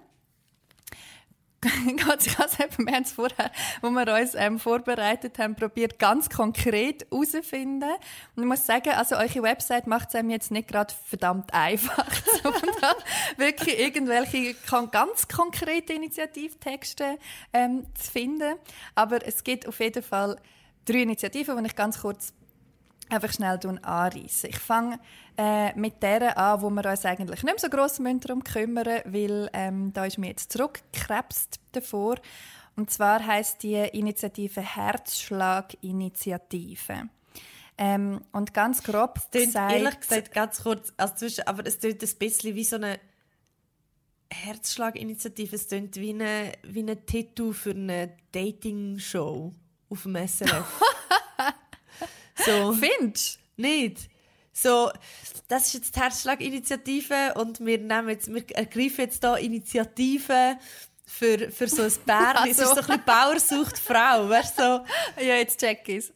[1.97, 3.51] Ganz, ganz eben, wir haben es vorher,
[3.81, 7.89] wo wir uns ähm, vorbereitet haben, probiert ganz konkret herauszufinden.
[8.35, 12.05] Und ich muss sagen, also eure Website macht es einem jetzt nicht gerade verdammt einfach,
[12.81, 12.95] da
[13.37, 14.55] wirklich irgendwelche
[14.91, 17.17] ganz konkrete Initiativtexte
[17.53, 18.55] ähm, zu finden.
[18.93, 20.37] Aber es gibt auf jeden Fall
[20.85, 22.33] drei Initiativen, die ich ganz kurz
[23.09, 24.49] einfach schnell anreißen.
[24.49, 24.99] Ich fange
[25.37, 29.49] äh, mit der an, wo wir uns eigentlich nicht mehr so gross darum kümmern weil
[29.53, 32.17] ähm, da ist mir jetzt zurückgekrebst davor.
[32.75, 37.09] Und zwar heißt die Initiative Herzschlag-Initiative.
[37.77, 42.01] Ähm, und ganz grob Tönt, gesagt, ehrlich gesagt, ganz kurz, also zwischen, aber es klingt
[42.01, 42.99] ein bisschen wie so eine
[44.31, 45.55] Herzschlaginitiative.
[45.55, 49.51] Es klingt wie ein wie eine Titel für eine Dating-Show
[49.89, 50.81] auf dem SRF.
[52.35, 54.09] so, findest nicht.
[54.53, 54.91] So,
[55.47, 60.57] das ist jetzt die Herzschlaginitiative und wir, nehmen jetzt, wir ergreifen jetzt hier Initiativen
[61.05, 62.51] für, für so ein Bärli.
[62.51, 62.79] Es ist so Also.
[62.81, 64.63] ein bisschen Bauer sucht Frau, weißt du?
[65.17, 66.11] So, ja, jetzt check ich's.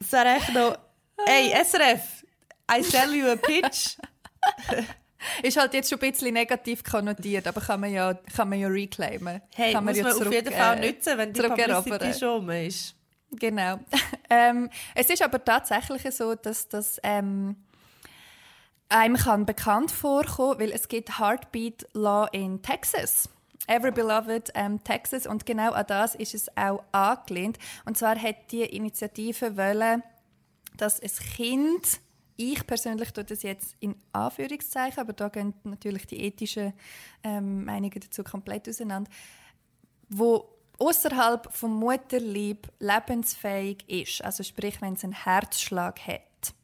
[0.00, 0.78] es wäre echt noch,
[1.26, 2.24] hey, SRF,
[2.70, 3.96] I sell you a pitch.
[5.42, 8.68] Ist halt jetzt schon ein bisschen negativ konnotiert, aber kann man ja, kann man ja
[8.68, 9.42] reclaimen.
[9.54, 11.42] Hey, kann muss man auf zurück, jeden Fall äh, nutzen, wenn die.
[11.42, 12.94] Publicity schon ist.
[13.32, 13.78] Genau.
[14.30, 17.56] ähm, es ist aber tatsächlich so, dass das ähm,
[18.88, 23.28] einem kann bekannt vorkommen, weil es gibt Heartbeat Law in Texas.
[23.66, 27.58] Every Beloved ähm, Texas und genau an das ist es auch angelehnt.
[27.84, 30.02] Und zwar hat die Initiative wollen,
[30.76, 32.00] dass ein Kind,
[32.36, 36.72] ich persönlich tue das jetzt in Anführungszeichen, aber da gehen natürlich die ethischen
[37.22, 39.10] ähm, Meinungen dazu komplett auseinander,
[40.08, 40.48] wo
[40.80, 46.54] außerhalb vom Mutterlieb lebensfähig ist, also sprich, wenn es einen Herzschlag hat,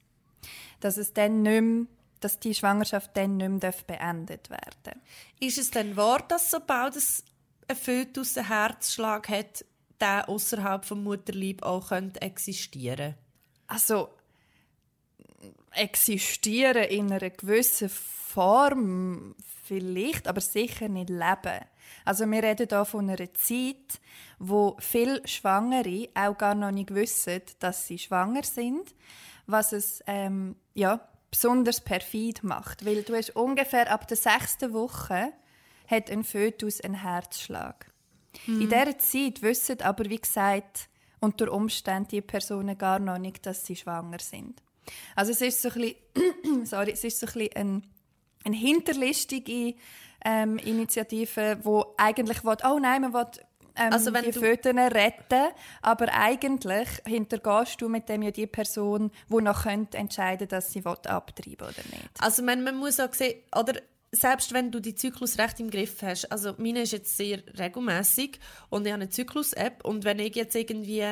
[0.80, 1.86] dass es dann nicht mehr,
[2.20, 5.00] dass die Schwangerschaft dann nicht mehr beendet werden
[5.38, 7.24] Ist es denn wahr, dass sobald es
[7.68, 9.64] ein Fötus einen Herzschlag hat,
[10.00, 13.14] der außerhalb vom Mutterleib auch könnte existieren?
[13.66, 14.10] Also
[15.76, 19.34] existieren in einer gewissen Form
[19.64, 21.64] vielleicht, aber sicher nicht leben.
[22.04, 24.00] Also wir reden hier von einer Zeit,
[24.38, 28.94] wo viele Schwangere auch gar noch nicht wissen, dass sie schwanger sind,
[29.46, 32.84] was es ähm, ja, besonders perfid macht.
[32.84, 35.32] Weil du hast ungefähr ab der sechsten Woche
[35.88, 37.92] hat ein Fötus einen Herzschlag.
[38.46, 40.88] In dieser Zeit wissen aber, wie gesagt,
[41.20, 44.62] unter Umständen die Personen gar noch nicht, dass sie schwanger sind.
[45.14, 47.82] Also es ist so ein bisschen, sorry, es ist so ein bisschen ein,
[48.44, 49.74] eine hinterlistige
[50.24, 53.26] ähm, Initiative, wo eigentlich will, oh nein, man will
[53.76, 55.48] ähm, Also wenn die Föten retten,
[55.82, 60.84] aber eigentlich hintergehst du mit dem ja die Person, die noch könnte entscheiden, dass sie
[60.84, 62.10] will abtreiben oder nicht.
[62.20, 63.74] Also man, man muss auch sehen, oder
[64.12, 68.38] selbst wenn du die Zyklus recht im Griff hast, also meine ist jetzt sehr regelmäßig
[68.70, 71.04] und ich habe eine Zyklus-App und wenn ich jetzt irgendwie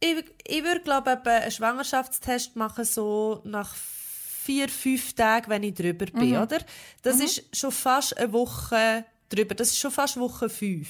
[0.00, 5.74] ich, ich würde glaube ich einen Schwangerschaftstest machen so nach vier, fünf Tagen, wenn ich
[5.74, 6.58] drüber bin, oder?
[7.02, 10.88] Das ist schon fast eine Woche drüber, das ist schon fast Woche fünf.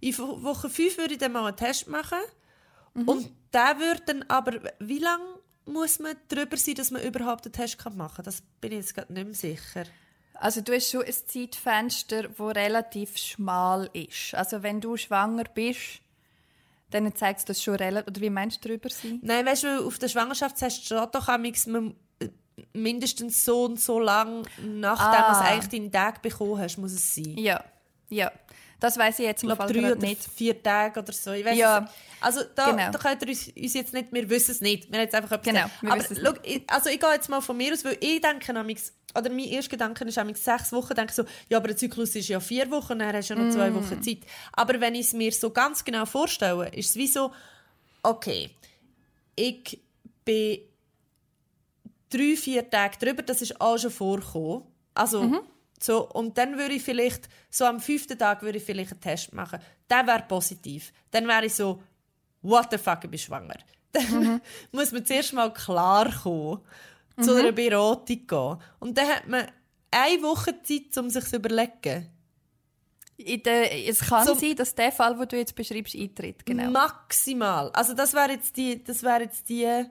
[0.00, 2.18] In Wo- Woche fünf würde ich dann mal einen Test machen
[2.94, 5.24] und der würde dann aber, wie lange
[5.66, 8.24] muss man drüber sein, dass man überhaupt einen Test kann machen kann?
[8.24, 9.84] Das bin ich jetzt gerade nicht mehr sicher.
[10.34, 14.34] Also du hast schon ein Zeitfenster, das relativ schmal ist.
[14.34, 16.00] Also wenn du schwanger bist,
[16.94, 18.08] dann zeigt es das schon relativ...
[18.08, 19.18] Oder wie meinst du drüber sein?
[19.22, 22.28] Nein, weißt du, auf der Schwangerschaftstest steht doch amigs, man äh,
[22.72, 25.32] mindestens so und so lang, nachdem Ah.
[25.40, 27.36] du eigentlich deinen Tag bekommen hast, muss es sein.
[27.36, 27.62] Ja,
[28.08, 28.30] ja.
[28.84, 30.22] Das weiß ich jetzt Ich im glaube, Fall drei oder nicht.
[30.22, 31.32] vier Tage oder so.
[31.32, 31.78] Ich weiss Ja.
[31.78, 31.92] es nicht.
[32.20, 32.90] Also da, Genau.
[32.90, 34.90] da könnt ihr uns, uns jetzt nicht, wir wissen es nicht.
[34.90, 37.12] Wir haben jetzt einfach etwas Genau, wir Aber wissen es schau, ich, also ich gehe
[37.12, 38.50] jetzt mal von mir aus, weil ich denke
[39.16, 42.14] oder mein erster Gedanke ist amigs sechs Wochen, denke ich so, ja, aber der Zyklus
[42.16, 43.74] ist ja vier Wochen, dann hast du ja noch zwei Mm.
[43.76, 44.18] Wochen Zeit.
[44.52, 47.32] Aber wenn ich es mir so ganz genau vorstelle, ist es wie so,
[48.02, 48.50] okay,
[49.36, 49.80] ich
[50.24, 50.58] bin
[52.10, 54.62] drei, vier Tage drüber, das ist auch schon vorgekommen.
[54.94, 55.40] Also, Mhm.
[55.80, 59.32] So, und dann würde ich vielleicht, so am fünften Tag würde ich vielleicht einen Test
[59.32, 59.58] machen.
[59.90, 60.92] Der wäre positiv.
[61.10, 61.82] Dann wäre ich so,
[62.42, 63.56] what the fuck, ich bin schwanger.
[63.92, 64.40] Dann Mhm.
[64.72, 66.60] muss man zuerst mal klar kommen,
[67.20, 68.56] zu einer Beratung gehen.
[68.80, 69.46] Und dann hat man
[69.92, 72.10] eine Woche Zeit, um sich zu überlegen.
[73.18, 76.44] Der, es kann Zum- sein, dass der Fall, den du jetzt beschreibst, eintritt.
[76.44, 76.70] Genau.
[76.70, 77.70] Maximal.
[77.70, 79.84] Also das wäre jetzt die, das wäre jetzt die.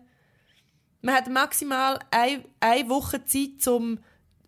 [1.01, 3.99] Man hat maximal eine, eine Woche Zeit, um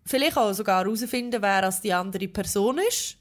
[0.05, 3.17] vielleicht auch sogar herauszufinden, wer als die andere Person ist.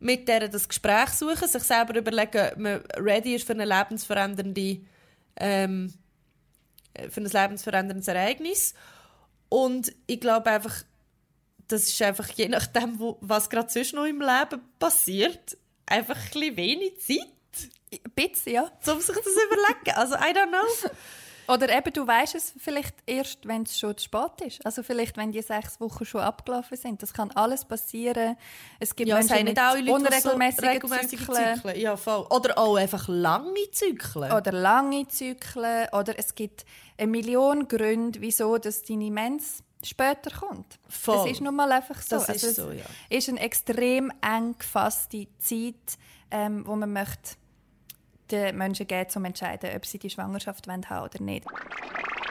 [0.00, 4.80] Mit der das Gespräch suchen, sich selber überlegen, ob man ready ist für eine lebensverändernde,
[5.36, 5.92] ähm,
[7.10, 8.74] für ein lebensveränderndes Ereignis.
[9.50, 10.84] Und ich glaube einfach,
[11.68, 16.56] das ist einfach je nachdem, wo, was gerade sonst noch im Leben passiert, einfach ein
[16.56, 17.18] wenig Zeit
[17.92, 18.62] Ein bisschen, ja.
[18.62, 19.96] um sich das überlegen.
[19.96, 20.90] Also, I don't know.
[21.50, 24.64] Oder eben, du weißt es vielleicht erst, wenn es schon zu spät ist.
[24.64, 27.02] Also vielleicht, wenn die sechs Wochen schon abgelaufen sind.
[27.02, 28.36] Das kann alles passieren.
[28.78, 31.56] Es gibt Ja, es Menschen mit nicht alle Leute, die so regelmäßige Zyklen.
[31.56, 31.80] Zyklen.
[31.80, 32.26] Ja, voll.
[32.30, 34.32] Oder auch einfach lange Zyklen.
[34.32, 35.88] Oder lange Zyklen.
[35.92, 36.64] Oder es gibt
[36.96, 40.78] eine Million Gründe, wieso dass deine Mens später kommt.
[40.88, 41.26] Voll.
[41.26, 42.16] Es ist nun mal einfach so.
[42.16, 42.84] Das ist also so, es ja.
[43.18, 45.98] ist eine extrem eng gefasste Zeit,
[46.30, 47.39] ähm, wo man möchte
[48.30, 51.46] den Menschen geben, um zu entscheiden, ob sie die Schwangerschaft haben wollen oder nicht.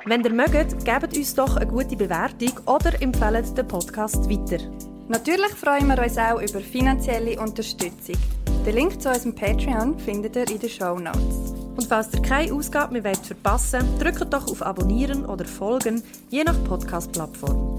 [0.06, 4.64] Wenn ihr mögt, gebt uns doch eine gute Bewertung oder empfehlt den Podcast weiter.
[5.08, 8.16] Natürlich freuen wir uns auch über finanzielle Unterstützung.
[8.66, 11.54] Den Link zu unserem Patreon findet ihr in den Show Notes.
[11.76, 16.44] Und falls ihr keine Ausgabe mehr wollt verpassen drückt doch auf Abonnieren oder Folgen, je
[16.44, 17.79] nach Podcast-Plattform.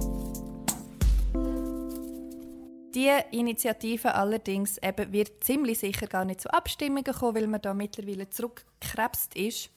[2.94, 7.72] Die Initiative allerdings eben wird ziemlich sicher gar nicht zu Abstimmungen kommen, weil man da
[7.72, 9.70] mittlerweile zurückgekrebst ist.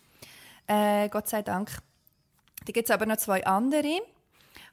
[0.68, 1.70] Äh, Gott sei Dank.
[2.66, 4.02] Da gibt es aber noch zwei andere.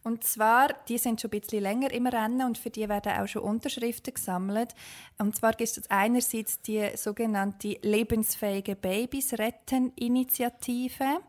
[0.02, 3.26] Und zwar, die sind schon ein bisschen länger im Rennen und für die werden auch
[3.26, 4.74] schon Unterschriften gesammelt.
[5.18, 11.20] Und zwar gibt es einerseits die sogenannte Lebensfähige Babys retten Initiative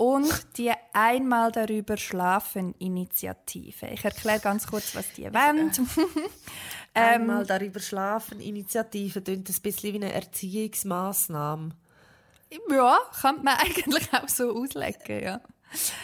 [0.00, 3.86] und die Einmal darüber schlafen Initiative.
[3.88, 5.70] Ich erkläre ganz kurz, was die wollen.
[6.92, 11.70] Ähm, Einmal darüber schlafen, Initiative, klingt ein bisschen wie eine Erziehungsmaßnahme.
[12.68, 15.40] Ja, kann man eigentlich auch so auslegen, ja.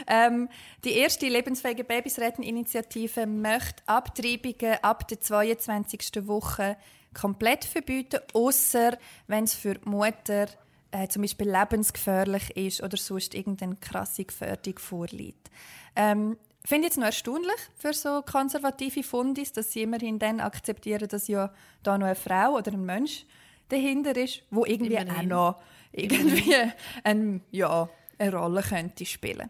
[0.07, 0.49] Ähm,
[0.85, 6.29] die erste lebensfähige Babys retten Initiative möchte Abtreibungen ab der 22.
[6.29, 6.77] Woche
[7.15, 10.47] komplett verbieten, außer wenn es für die Mutter
[10.91, 15.51] äh, zum Beispiel lebensgefährlich ist oder sonst irgendeine krasse Gefährdung vorliegt.
[15.95, 21.07] Ähm, Finde ich jetzt noch erstaunlich für so konservative Fundis, dass sie immerhin dann akzeptieren,
[21.09, 21.53] dass ja
[21.85, 23.25] da noch eine Frau oder ein Mensch
[23.69, 25.29] dahinter ist, wo irgendwie auch Immerhin.
[25.29, 26.57] noch irgendwie
[27.05, 29.49] ein, ja, eine Rolle könnte spielen.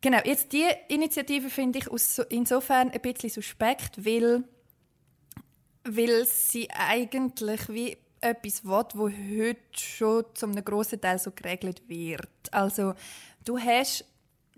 [0.00, 4.42] Genau, jetzt die Initiative finde ich aus, insofern ein bisschen suspekt, weil,
[5.84, 11.82] weil sie eigentlich wie etwas will, wo heute schon zum einem grossen Teil so geregelt
[11.88, 12.28] wird.
[12.50, 12.94] Also
[13.44, 14.04] du hast,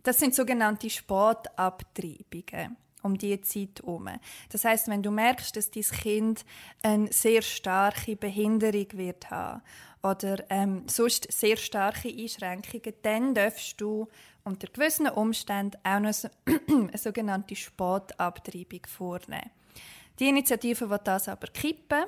[0.03, 4.09] das sind sogenannte Sportabtreibungen um die Zeit herum.
[4.51, 6.45] Das heißt, wenn du merkst, dass dein Kind
[6.83, 9.63] eine sehr starke Behinderung wird haben
[10.03, 14.09] oder ähm, sonst sehr starke Einschränkungen, dann darfst du
[14.45, 16.15] unter gewissen Umständen auch noch
[16.69, 19.51] eine sogenannte Sportabtreibung vornehmen.
[20.19, 22.05] Die Initiative will das aber kippen.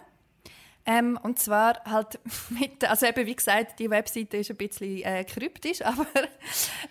[0.87, 2.19] Ähm, und zwar halt
[2.51, 6.07] mit, also eben wie gesagt, die Webseite ist ein bisschen äh, kryptisch, aber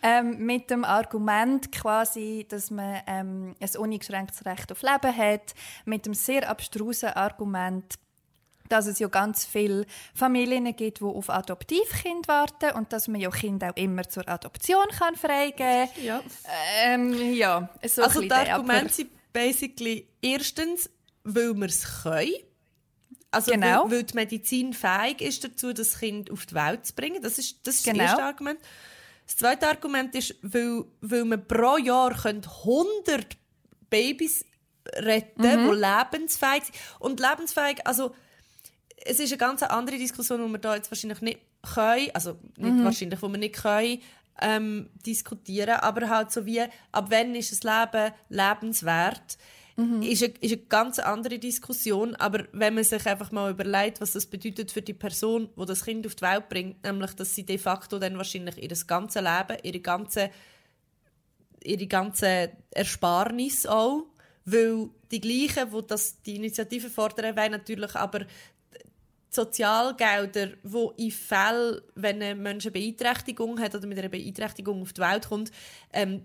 [0.01, 5.53] ähm, mit dem Argument quasi, dass man ähm, ein uneingeschränktes Recht auf Leben hat,
[5.85, 7.95] mit dem sehr abstrusen Argument,
[8.69, 13.29] dass es ja ganz viele Familien gibt, die auf Adoptivkind warten und dass man ja
[13.29, 16.03] Kinder auch immer zur Adoption kann freigeben kann.
[16.03, 16.21] Ja.
[16.83, 20.89] Ähm, ja, so Also die Argumente sind basically erstens,
[21.23, 22.31] weil wir es können.
[23.33, 23.83] Also Genau.
[23.85, 27.21] weil, weil die Medizin fähig ist dazu, das Kind auf die Welt zu bringen.
[27.21, 27.99] Das ist das, ist Genau.
[27.99, 28.59] das erste Argument.
[29.25, 33.37] Das zweite Argument ist, weil, weil man pro Jahr können 100
[33.89, 34.45] Babys
[34.95, 35.71] retten Mhm.
[35.71, 36.75] die lebensfähig sind.
[36.99, 38.13] Und lebensfähig, also
[39.05, 41.39] es ist eine ganz andere Diskussion, die wir da jetzt wahrscheinlich nicht
[41.73, 42.83] können, also nicht Mhm.
[42.83, 44.01] wahrscheinlich, wo wir nicht können,
[44.41, 49.37] ähm, diskutieren, aber halt so wie, ab wann ist ein Leben lebenswert,
[49.75, 50.01] Mhm.
[50.03, 54.13] ist, eine, ist eine ganz andere Diskussion, aber wenn man sich einfach mal überlegt, was
[54.13, 57.43] das bedeutet für die Person, die das Kind auf die Welt bringt, nämlich, dass sie
[57.43, 60.29] de facto dann wahrscheinlich ihr ganzes Leben, ihre ganze
[61.65, 64.05] ihre ganze Ersparnis auch,
[64.45, 68.25] weil die gleichen, die das, die Initiative fordern, wollen natürlich aber
[69.35, 74.93] Sozialgelder, wo in Fällen, wenn ein Mensch eine Beeinträchtigung hat oder mit einer Beeinträchtigung auf
[74.93, 75.51] die Welt kommt,
[75.91, 76.23] ähm,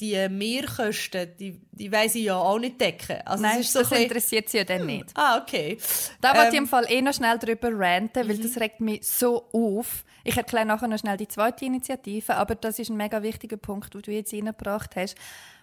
[0.00, 3.18] die Mehrkosten, die, die wollen sie ja auch nicht decken.
[3.26, 5.10] Also Nein, so das bisschen- interessiert sie ja dann nicht.
[5.14, 5.76] Ah, okay.
[6.22, 9.06] Da wollte ich Ähm, im Fall eh noch schnell drüber ranten, weil das regt mich
[9.06, 10.04] so auf.
[10.24, 13.92] Ich erkläre nachher noch schnell die zweite Initiative, aber das ist ein mega wichtiger Punkt,
[13.92, 15.16] den du jetzt reingebracht hast.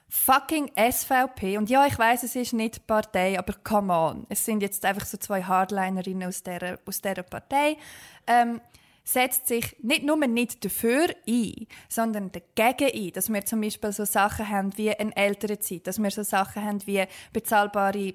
[0.10, 1.58] Fucking SVP.
[1.58, 4.26] Und ja, ich weiß, es ist nicht Partei, aber come on.
[4.30, 7.78] Es sind jetzt einfach so zwei Hardlinerinnen aus dieser, aus dieser Partei.
[8.26, 8.62] Ähm,
[9.04, 14.06] setzt sich nicht nur nicht dafür ein, sondern dagegen ein, dass wir zum Beispiel so
[14.06, 18.14] Sachen haben wie eine ältere Zeit, dass wir so Sachen haben wie bezahlbare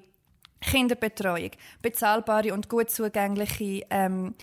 [0.61, 1.51] Kinderbetreuung,
[1.81, 4.35] bezahlbare und gut zugängliche ähm,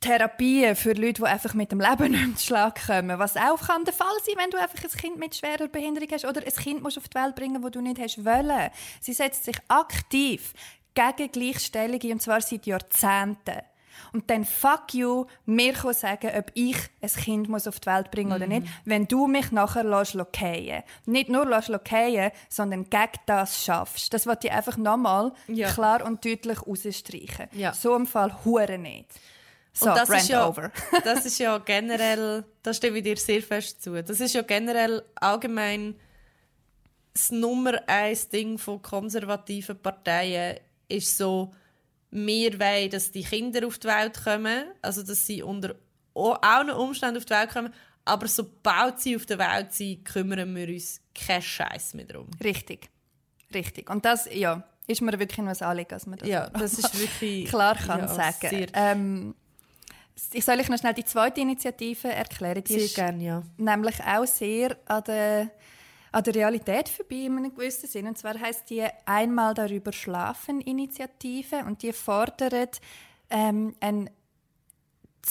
[0.00, 3.18] Therapien für Leute, die einfach mit dem Leben nicht mehr zu Schlag kommen.
[3.18, 6.24] Was auch kann der Fall sein, wenn du einfach ein Kind mit schwerer Behinderung hast
[6.24, 8.70] oder ein Kind musst auf die Welt bringen, das du nicht hast wollen.
[9.00, 10.52] Sie setzt sich aktiv
[10.94, 13.60] gegen Gleichstellung und zwar seit Jahrzehnten.
[14.12, 18.10] Und dann fuck you, mir kann sagen, ob ich ein Kind muss auf die Welt
[18.10, 20.82] bringen oder nicht, wenn du mich nachher lässt fallen.
[21.04, 24.12] Nicht nur lässt fallen, sondern gegen das schaffst.
[24.14, 25.70] Das wollte ich einfach nochmal Ja.
[25.70, 27.48] klar und deutlich rausstreichen.
[27.52, 27.72] Ja.
[27.74, 29.06] So im Fall hure nicht.
[29.72, 30.72] So, und das ist, ja, over.
[31.04, 34.02] das ist ja generell, da stimme ich dir sehr fest zu.
[34.02, 35.94] Das ist ja generell allgemein
[37.12, 41.52] das Nummer eins Ding von konservativen Parteien ist so,
[42.10, 45.74] wir wollen, dass die Kinder auf die Welt kommen, also dass sie unter
[46.14, 47.72] allen Umständen auf die Welt kommen,
[48.04, 52.28] aber sobald sie auf der Welt sind, kümmern wir uns keinen Scheiß mehr drum.
[52.42, 52.88] Richtig.
[53.54, 53.90] Richtig.
[53.90, 56.98] Und das, ja, ist mir wirklich nur ein Anliegen, dass man das Ja, das ist
[56.98, 58.66] wirklich klar kann ja, sagen.
[58.72, 59.34] Ähm,
[60.32, 62.64] ich soll euch noch schnell die zweite Initiative erklären.
[62.64, 63.42] Die sehr ist gerne, ja.
[63.56, 65.50] nämlich auch sehr an der,
[66.12, 68.06] an der Realität vorbei in einem gewissen Sinn.
[68.06, 72.80] Und zwar heißt die «Einmal darüber schlafen» Initiative und die fordert
[73.30, 74.10] ähm, ein,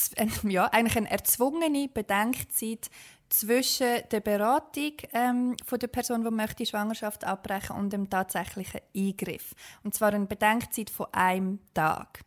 [0.44, 2.90] ja, eigentlich eine erzwungene Bedenkzeit
[3.30, 8.82] zwischen der Beratung ähm, von der Person, die möchte die Schwangerschaft abbrechen und dem tatsächlichen
[8.96, 9.54] Eingriff.
[9.84, 12.22] Und zwar eine Bedenkzeit von einem Tag.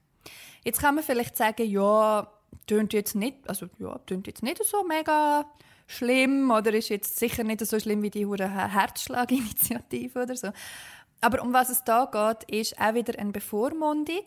[0.65, 2.29] Jetzt kann man vielleicht sagen, ja,
[2.67, 5.45] tönt jetzt nicht, also ja, tönt jetzt nicht so mega
[5.87, 10.51] schlimm oder ist jetzt sicher nicht so schlimm wie die Herzschlaginitiative oder so.
[11.21, 14.25] Aber um was es da geht, ist auch wieder eine Bevormundung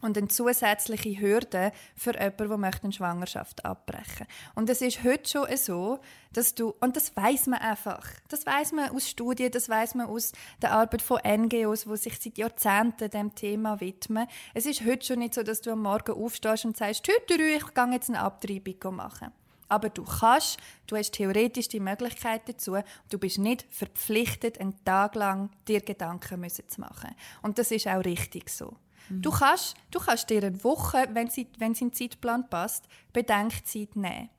[0.00, 5.28] und eine zusätzliche Hürde für jemanden, der möchte eine Schwangerschaft abbrechen Und es ist heute
[5.28, 5.98] schon so,
[6.32, 10.06] dass du, und das weiß man einfach, das weiß man aus Studien, das weiß man
[10.06, 10.32] aus
[10.62, 14.26] der Arbeit von NGOs, die sich seit Jahrzehnten dem Thema widmen.
[14.54, 17.74] Es ist heute schon nicht so, dass du am Morgen aufstehst und sagst, heute ich
[17.74, 19.32] gehe jetzt eine Abtreibung machen.
[19.70, 22.76] Aber du kannst, du hast theoretisch die Möglichkeit dazu.
[23.08, 27.14] Du bist nicht verpflichtet, einen Tag lang dir Gedanken zu machen.
[27.40, 28.76] Und das ist auch richtig so.
[29.10, 34.30] Du, kannst, du kannst dir eine Woche, wenn sie in den Zeitplan passt, Bedenkzeit nehmen.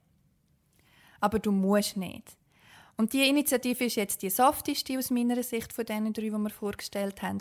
[1.20, 2.38] Aber du musst nicht.
[2.98, 6.50] Und die Initiative ist jetzt die softeste aus meiner Sicht von den drei, die wir
[6.50, 7.40] vorgestellt haben.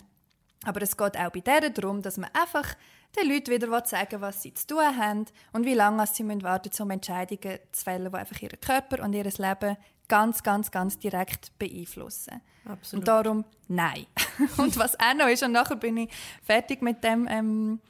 [0.65, 2.77] Aber es geht auch bei der darum, dass man einfach
[3.17, 6.83] den Leuten wieder sagen was sie zu tun haben und wie lange sie warten müssen,
[6.83, 9.77] um Entscheidungen zu fällen, die einfach ihren Körper und ihr Leben
[10.11, 12.43] ganz, ganz, ganz direkt beeinflussen.
[12.67, 13.01] Absolut.
[13.01, 14.07] Und darum nein.
[14.59, 16.11] und was auch noch ist, und nachher bin ich
[16.43, 17.81] fertig mit dem ähm,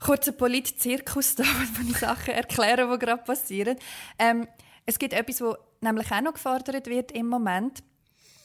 [0.00, 1.44] kurzen Polit-Zirkus, da,
[1.74, 3.78] wo ich Sachen erkläre, die gerade passieren.
[4.18, 4.48] Ähm,
[4.84, 7.82] es gibt etwas, was nämlich auch noch gefordert wird im Moment.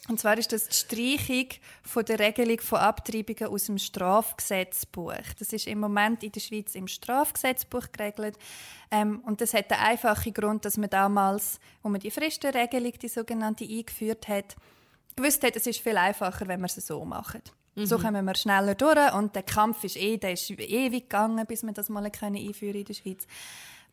[0.07, 1.49] Und zwar ist das die Streichung
[1.83, 5.33] von der Regelung von Abtreibungen aus dem Strafgesetzbuch.
[5.37, 8.37] Das ist im Moment in der Schweiz im Strafgesetzbuch geregelt.
[8.89, 13.09] Ähm, und das hat den einfachen Grund, dass man damals, wo man die Fristenregelung, die
[13.09, 14.55] sogenannte, eingeführt hat,
[15.17, 17.41] gewusst hat, es ist viel einfacher, wenn wir es so machen.
[17.75, 17.85] Mhm.
[17.85, 21.63] So kommen wir schneller durch und der Kampf ist eh, der ist ewig gegangen, bis
[21.63, 23.27] wir das mal einführen in der Schweiz.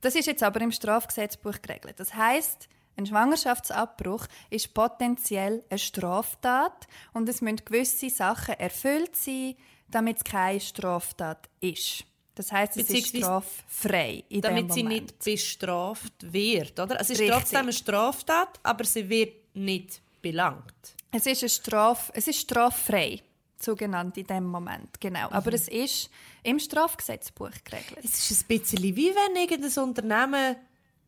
[0.01, 1.99] Das ist jetzt aber im Strafgesetzbuch geregelt.
[1.99, 9.57] Das heißt, ein Schwangerschaftsabbruch ist potenziell eine Straftat und es müssen gewisse Sachen erfüllt sein,
[9.89, 12.05] damit es keine Straftat ist.
[12.35, 17.01] Das heißt, es ist straffrei in Damit sie nicht bestraft wird, oder?
[17.01, 17.37] Es ist Richtig.
[17.37, 20.75] trotzdem eine Straftat, aber sie wird nicht belangt.
[21.13, 23.23] Es ist, eine Straf, es ist straffrei,
[23.61, 25.29] sogenannt in dem Moment, genau.
[25.29, 25.33] Mhm.
[25.33, 26.11] Aber es ist
[26.43, 28.05] im Strafgesetzbuch geregelt.
[28.05, 30.57] Es ist ein bisschen wie wenn irgendein Unternehmen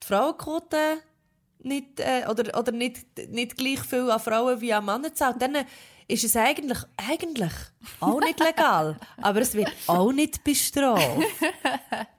[0.00, 0.98] die Frauenquote
[1.66, 2.98] nicht, äh, oder, oder nicht,
[3.28, 5.56] nicht gleich viel an Frauen wie an Männer zahlt, dann
[6.08, 7.52] ist es eigentlich, eigentlich
[8.00, 8.96] auch nicht legal.
[9.20, 11.18] aber es wird auch nicht bestraft.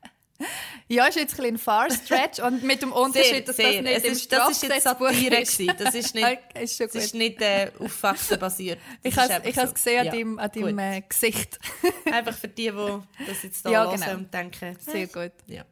[0.89, 3.73] Ja, ist jetzt ein, ein far stretch und mit dem Unterschied, dass sehr.
[3.73, 5.43] das nicht es ist, Das ist jetzt Satire.
[5.77, 8.79] Das ist nicht, okay, ist das ist nicht äh, auf Fakten basiert.
[9.03, 9.73] Das ich habe es so.
[9.73, 10.11] gesehen ja.
[10.11, 11.59] an deinem, an deinem äh, Gesicht.
[12.11, 14.13] Einfach für die, die das jetzt da ja, genau.
[14.13, 14.77] und denken.
[14.79, 15.33] Sehr gut.
[15.47, 15.65] Ja.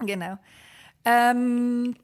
[0.00, 0.38] Genau.
[1.04, 1.96] Ähm,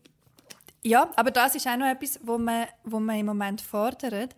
[0.84, 4.34] ja, aber das ist auch noch etwas, wo man, wo man im Moment fordert,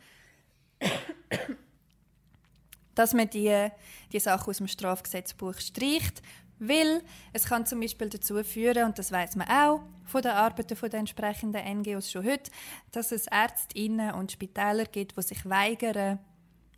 [2.95, 3.69] dass man die,
[4.13, 6.23] die Sachen aus dem Strafgesetzbuch streicht,
[6.59, 10.77] weil es kann zum Beispiel dazu führen, und das weiß man auch von den Arbeiten
[10.79, 12.51] der entsprechenden NGOs schon heute,
[12.93, 16.19] dass es Ärztinnen und Spitäler gibt, die sich weigern,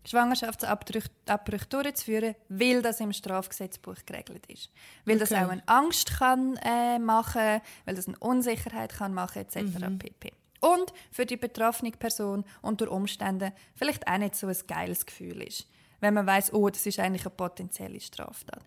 [0.08, 4.70] Schwangerschaftsabbrüche durchzuführen, weil das im Strafgesetzbuch geregelt ist.
[5.04, 5.26] Weil okay.
[5.28, 9.56] das auch eine Angst kann äh, machen, weil das eine Unsicherheit kann machen etc.
[9.56, 9.98] Mhm.
[9.98, 10.32] pp.
[10.60, 15.66] Und für die betroffene Person unter Umständen vielleicht auch nicht so ein geiles Gefühl ist,
[16.00, 18.62] wenn man weiß, oh, das ist eigentlich eine potenzielle Straftat.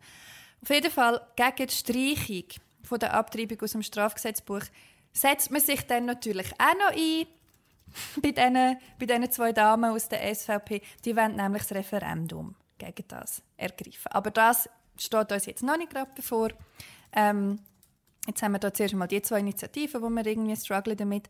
[0.62, 2.46] Auf jeden Fall gegen die Streichung
[2.84, 4.64] von der Abtreibung aus dem Strafgesetzbuch
[5.14, 7.28] setzt man sich dann natürlich auch noch ein
[8.22, 10.82] bei diesen, bei diesen zwei Damen aus der SVP.
[11.06, 14.12] Die wollen nämlich das Referendum gegen das ergreifen.
[14.12, 16.50] Aber das steht uns jetzt noch nicht gerade bevor.
[17.14, 17.60] Ähm,
[18.28, 21.30] jetzt haben wir da zuerst mal die zwei Initiativen, wo wir irgendwie strugglen damit.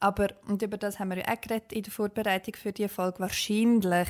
[0.00, 3.20] Aber, und über das haben wir ja auch geredet in der Vorbereitung für die Folge,
[3.20, 4.08] wahrscheinlich,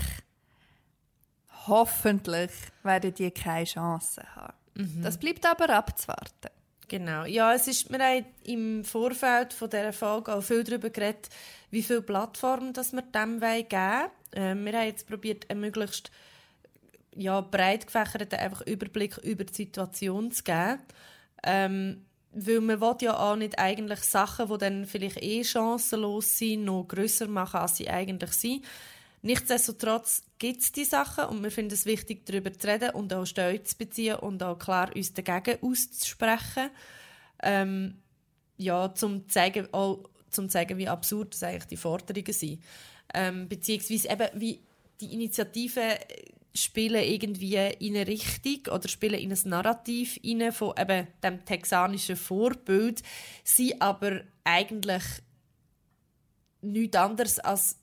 [1.66, 2.50] hoffentlich,
[2.82, 4.54] werden die keine Chance haben.
[4.74, 5.02] Mhm.
[5.02, 6.48] Das bleibt aber abzuwarten.
[6.92, 7.24] Genau.
[7.24, 11.30] Ja, es ist, wir haben im Vorfeld von dieser Folge auch viel darüber geredet,
[11.70, 14.10] wie viele Plattformen das wir dem geben wollen.
[14.34, 16.10] Ähm, wir haben jetzt probiert, einen möglichst
[17.16, 20.80] ja, breit gefächerten einfach Überblick über die Situation zu geben.
[21.42, 26.66] Ähm, weil man will ja auch nicht eigentlich Sachen, die dann vielleicht eh chancenlos sind,
[26.66, 28.66] noch grösser machen, als sie eigentlich sind.
[29.22, 33.24] Nichtsdestotrotz gibt es die Sachen und wir finden es wichtig, darüber zu reden und auch
[33.24, 36.70] Stellung zu beziehen und auch klar uns dagegen auszusprechen.
[37.40, 38.02] Ähm,
[38.56, 42.62] ja, zum zeigen, auch zum zeigen, wie absurd das eigentlich die Forderungen sind.
[43.14, 44.60] Ähm, beziehungsweise eben, wie
[45.00, 45.90] die Initiativen
[46.54, 52.16] spielen irgendwie in eine Richtung oder spielen in ein Narrativ rein von eben dem texanischen
[52.16, 53.02] Vorbild,
[53.44, 55.02] sind aber eigentlich
[56.60, 57.76] nichts anderes als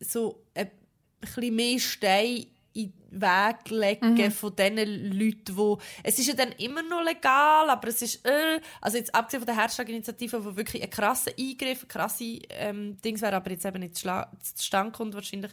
[0.00, 0.70] so ein
[1.20, 4.30] bisschen mehr Stein in den Weg legen mhm.
[4.30, 4.76] von diesen
[5.18, 5.74] Leuten, die...
[6.02, 8.24] Es ist ja dann immer noch legal, aber es ist...
[8.26, 13.00] Äh, also jetzt abgesehen von der Hashtag-Initiative, wo wirklich ein krasser Eingriff, ein krasse ähm,
[13.02, 15.52] Dings wäre, aber jetzt eben nicht zustande kommt wahrscheinlich,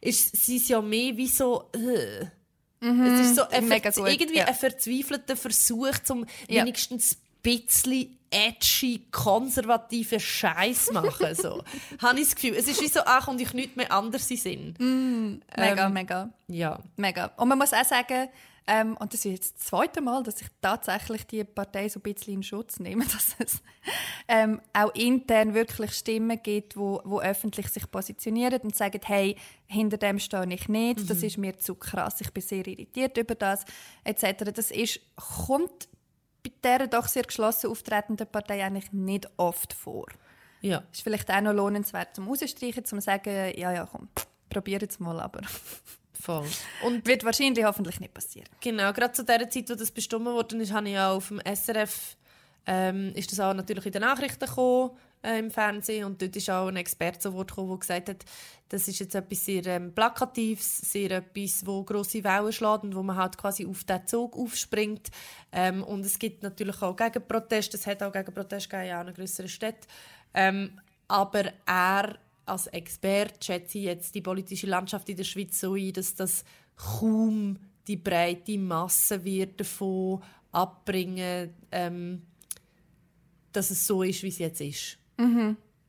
[0.00, 1.70] ist, sie ja mehr wie so...
[1.72, 2.26] Äh.
[2.82, 3.02] Mhm.
[3.02, 4.46] Es ist so ein irgendwie ja.
[4.46, 6.62] ein verzweifelter Versuch, zum ja.
[6.62, 11.34] wenigstens bisschen edgy, konservative Scheiß machen.
[11.34, 11.62] So.
[12.00, 12.54] Habe ich das Gefühl.
[12.54, 14.78] Es ist wie so, ach, und ich nicht mehr anders sind.
[14.78, 16.30] Mm, mega, ähm, mega.
[16.46, 16.78] Ja.
[16.96, 17.32] Mega.
[17.36, 18.28] Und man muss auch sagen,
[18.66, 22.02] Ähm, und das ist jetzt das zweite Mal, dass ich tatsächlich die Partei so ein
[22.02, 23.62] bisschen in Schutz nehme, dass es
[24.28, 29.34] ähm, auch intern wirklich Stimmen gibt, wo, wo öffentlich sich positionieren und sagen, hey,
[29.66, 33.34] hinter dem stehe ich nicht, das ist mir zu krass, ich bin sehr irritiert über
[33.34, 33.64] das,
[34.04, 34.52] etc.
[34.54, 35.88] Das ist, kommt
[36.62, 40.06] bei dieser doch sehr geschlossen auftretenden Partei eigentlich nicht oft vor.
[40.60, 40.82] Ja.
[40.92, 44.08] Ist vielleicht auch noch lohnenswert zum Rausstreichen, zum sagen, ja, ja, komm,
[44.48, 45.40] probier es mal, aber
[46.12, 46.46] Voll.
[46.84, 48.48] Und wird wahrscheinlich hoffentlich nicht passieren.
[48.60, 51.40] Genau, gerade zu der Zeit, wo das bestimmt worden ist, habe ich ja auf dem
[51.40, 52.16] SRF
[52.66, 54.90] ähm, ist das auch natürlich in den Nachrichten gekommen,
[55.22, 56.04] äh, im Fernsehen.
[56.04, 58.24] Und dort ist auch ein Experte zu Wort gekommen, der gesagt hat,
[58.68, 63.02] das ist jetzt etwas sehr ähm, plakatives, sehr etwas, wo große Wellen schlägt und wo
[63.02, 65.10] man halt quasi auf den Zug aufspringt.
[65.50, 69.48] Ähm, und es gibt natürlich auch Gegenproteste, es hat auch Gegenproteste gegeben, ja, in größeren
[69.48, 69.86] Städten,
[70.34, 72.16] ähm, aber er
[72.46, 76.44] als Experte schätze ich jetzt die politische Landschaft in der Schweiz so ein, dass das
[76.76, 77.58] kaum
[77.88, 82.22] die breite Masse wird davon abbringen, ähm,
[83.52, 84.99] dass es so ist, wie es jetzt ist.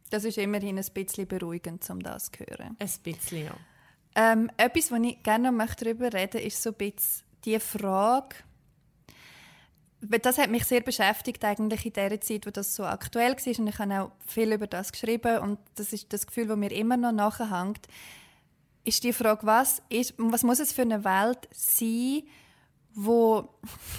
[0.10, 2.76] Das ist immerhin ein bisschen beruhigend, um das zu hören.
[2.80, 3.54] Ein bisschen, ja.
[4.14, 7.60] Ähm, etwas, was ich gerne noch möchte darüber reden möchte, ist so ein bisschen die
[7.60, 8.36] Frage,
[10.02, 13.68] das hat mich sehr beschäftigt eigentlich in der Zeit, wo das so aktuell war und
[13.68, 16.98] ich habe auch viel über das geschrieben und das ist das Gefühl, das mir immer
[16.98, 17.88] noch nachhängt,
[18.84, 22.24] ist die Frage, was, ist, was muss es für eine Welt sein,
[22.94, 23.50] wo,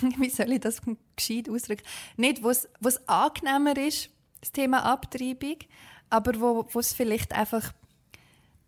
[0.18, 0.82] wie soll ich das
[1.16, 1.84] gescheit ausdrücken,
[2.16, 4.10] nicht, wo es, wo es angenehmer ist,
[4.42, 5.56] das Thema Abtreibung,
[6.10, 7.72] aber wo, wo es vielleicht einfach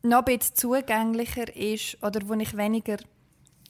[0.02, 2.96] noch ein bisschen zugänglicher ist oder wo ich weniger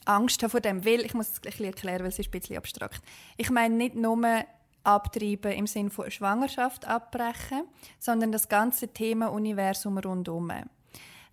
[0.05, 0.85] Angst habe vor dem.
[0.85, 3.01] Weil, ich muss es ein bisschen erklären, weil es ist ein bisschen abstrakt.
[3.37, 4.45] Ich meine nicht nur
[4.83, 7.63] abtreiben im Sinne von Schwangerschaft abbrechen,
[7.97, 10.51] sondern das ganze Thema Universum rundherum.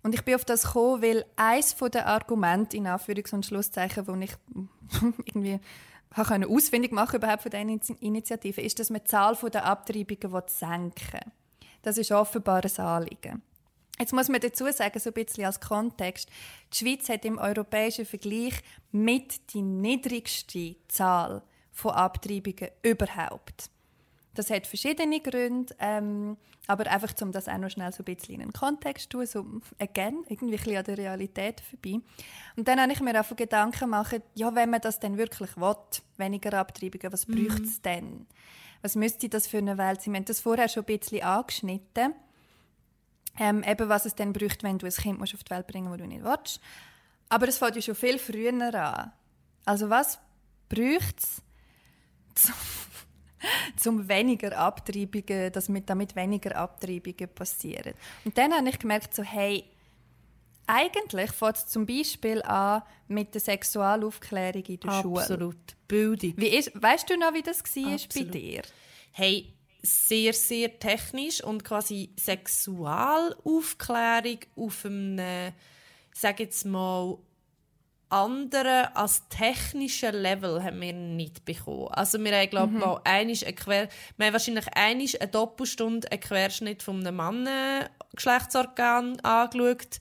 [0.01, 4.15] Und ich bin auf das gekommen, weil eines der Argumente, in Anführungs- und Schlusszeichen, wo
[4.15, 4.35] ich
[5.25, 5.59] irgendwie
[6.15, 10.43] können ausfindig machen überhaupt von dieser Initi- Initiative, ist, dass man die Zahl der Abtreibungen
[10.47, 11.31] senken.
[11.81, 13.41] Das ist offenbar ein Anliegen.
[13.99, 16.29] Jetzt muss man dazu sagen, so ein bisschen als Kontext,
[16.71, 18.53] die Schweiz hat im europäischen Vergleich
[18.91, 23.69] mit die niedrigste Zahl von Abtreibungen überhaupt.
[24.35, 28.35] Das hat verschiedene Gründe, ähm, aber einfach, um das auch noch schnell so ein bisschen
[28.35, 29.45] in einen Kontext zu tun, so
[29.79, 31.99] again, irgendwie ein bisschen an der Realität vorbei.
[32.55, 35.75] Und dann habe ich mir einfach Gedanken gemacht, ja, wenn man das denn wirklich will,
[36.17, 38.25] weniger Abtreibungen, was bräuchte es denn?
[38.81, 40.13] Was müsste das für eine Welt sein?
[40.13, 42.13] Wir haben das vorher schon ein bisschen angeschnitten.
[43.39, 45.87] Ähm, eben, was es dann bräuchte, wenn du ein Kind musst auf die Welt bringen
[45.87, 46.59] musst, das du nicht willst.
[47.29, 49.11] Aber es fängt ja schon viel früher an.
[49.65, 50.19] Also was
[50.69, 51.23] bräuchte
[52.35, 52.51] es,
[53.77, 57.93] zum, weniger Abtreibungen, dass mit, damit weniger Abtreibungen passieren?
[58.25, 59.65] Und dann habe ich gemerkt, so, hey,
[60.67, 65.21] eigentlich fängt es zum Beispiel an mit der Sexualaufklärung in der Schule.
[65.21, 65.57] Absolut.
[65.87, 66.33] Bildung.
[66.37, 68.33] Wie ist, weißt du noch, wie das war bei Absolut.
[68.33, 68.61] dir?
[69.11, 75.51] Hey, sehr, sehr technisch und quasi Sexualaufklärung auf einem,
[76.13, 77.17] sag jetzt mal,
[78.13, 81.87] anderen als technischen Level haben wir nicht bekommen.
[81.89, 86.83] Also wir haben, glaube mal einisch Quer wir haben wahrscheinlich einisch eine Doppelstunde einen Querschnitt
[86.83, 87.49] von einem Mann
[88.15, 89.99] Geschlechtsorgan angeschaut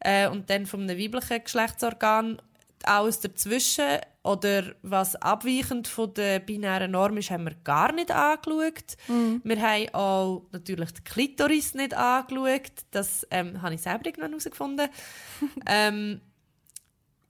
[0.00, 2.42] äh, und dann von einem weiblichen Geschlechtsorgan
[2.82, 8.96] alles dazwischen oder was abweichend von der binären Norm ist, haben wir gar nicht angeschaut.
[9.44, 12.72] Wir haben auch natürlich die Klitoris nicht angeschaut.
[12.90, 14.88] Das ähm, habe ich selber irgendwann herausgefunden.
[15.66, 16.20] ähm,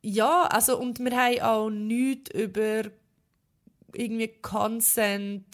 [0.04, 2.90] ja, also und wir haben auch nichts über
[3.94, 5.46] irgendwie Consent.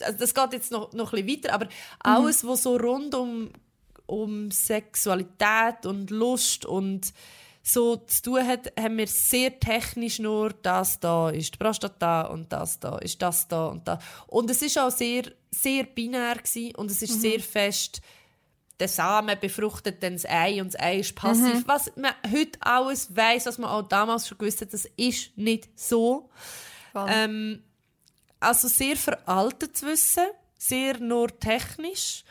[0.00, 1.68] Also das geht jetzt noch, noch ein bisschen weiter, aber
[2.00, 3.50] alles, was so rund um,
[4.06, 7.12] um Sexualität und Lust und
[7.62, 12.52] so zu tun hat, haben wir sehr technisch nur das da ist die Prostata und
[12.52, 13.98] das da ist das da und da.
[14.26, 18.02] Und es ist auch sehr, sehr binär gewesen und es ist sehr fest
[18.80, 21.62] der Samen befruchtet dann das Ei und das Ei ist passiv.
[21.66, 25.68] Was man heute alles weiß, was man auch damals schon gewusst hat, das ist nicht
[25.78, 26.30] so.
[26.94, 27.62] Ähm,
[28.40, 30.24] also sehr veraltet zu wissen,
[30.58, 32.24] sehr nur technisch.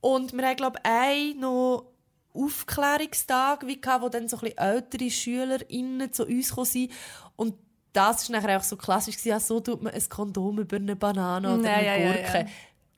[0.00, 1.86] Und wir haben, glaube ich, einen noch
[2.34, 6.92] Aufklärungstag, wie gehabt, wo dann so ein bisschen ältere SchülerInnen zu uns gekommen sind.
[7.36, 7.54] Und
[7.92, 10.96] das war nachher auch so klassisch, gewesen, ja, so tut man ein Kondom über eine
[10.96, 12.38] Banane oder Ja, eine ja, ja, Gurke.
[12.38, 12.46] ja.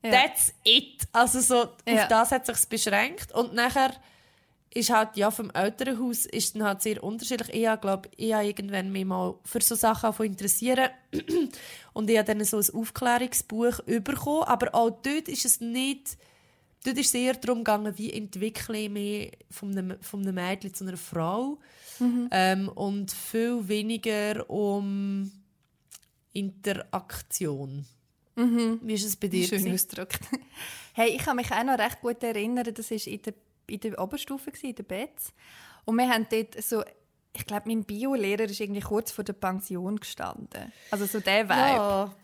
[0.05, 0.11] Ja.
[0.11, 1.07] That's it.
[1.13, 2.03] Also so, Ja.
[2.03, 3.33] auf das hat sich beschränkt.
[3.33, 3.93] Und nachher
[4.73, 7.55] ist halt, ja, vom Elternhaus ist dann halt sehr unterschiedlich.
[7.55, 10.91] Ich habe, glaube ich, habe irgendwann mich mal für so Sachen angefangen interessieren.
[11.95, 14.45] Und ich habe dann so ein Aufklärungsbuch bekommen.
[14.45, 16.17] Aber auch dort ist es nicht
[16.85, 20.75] dort ist es eher darum gegangen, wie entwickle ich mich von einem, von einem Mädchen
[20.75, 21.59] zu einer Frau.
[22.31, 25.31] Ähm, und viel weniger um
[26.33, 27.87] Interaktion.
[28.37, 29.47] Wie ist es bei dir?
[29.47, 30.21] Schön ausgedrückt.
[30.97, 33.35] Hey, ich kann mich auch noch recht gut erinnern, das war in der,
[33.67, 35.33] in der Oberstufe, in der Betz.
[35.85, 36.85] Und wir haben dort so,
[37.33, 40.73] ich glaube, mein Biolehrer ist irgendwie kurz vor der Pension gestanden.
[40.93, 41.55] Also so der Vibe.
[41.55, 42.15] Ja.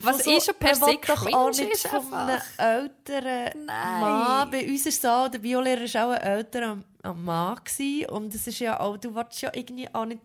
[0.00, 4.00] Was Von eh schon per se doch auch nicht ist von einem älteren Nein.
[4.00, 4.50] Mann.
[4.50, 6.78] Bei uns ist es so, der Biolehrer war auch ein älterer
[7.14, 7.60] Mann.
[7.64, 8.10] Gewesen.
[8.10, 10.20] Und es ist ja auch, du willst ja irgendwie auch nicht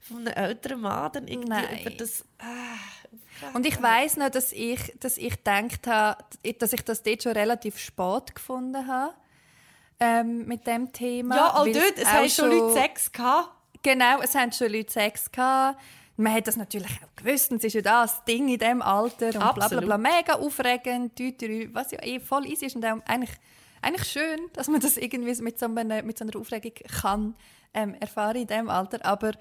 [0.00, 1.80] von einem älteren Mann dann irgendwie Nein.
[1.80, 2.24] über das...
[3.52, 6.24] Und ich weiß noch, dass ich, dass ich gedacht habe,
[6.58, 9.14] dass ich das dort schon relativ spät gefunden habe.
[10.00, 11.36] Ähm, mit dem Thema.
[11.36, 13.50] Ja, weil dort, es haben schon Leute Sex gehabt.
[13.82, 15.80] Genau, es haben schon Leute Sex gehabt.
[16.16, 17.50] Man hat das natürlich auch gewusst.
[17.50, 19.26] und Es ist ja das Ding in diesem Alter.
[19.26, 19.98] Und bla bla bla.
[19.98, 21.12] Mega aufregend.
[21.72, 22.76] Was ja eh voll easy ist.
[22.76, 23.36] Und auch eigentlich,
[23.82, 27.34] eigentlich schön, dass man das irgendwie mit so einer, mit so einer Aufregung kann
[27.72, 29.04] ähm, erfahren in diesem Alter.
[29.04, 29.32] Aber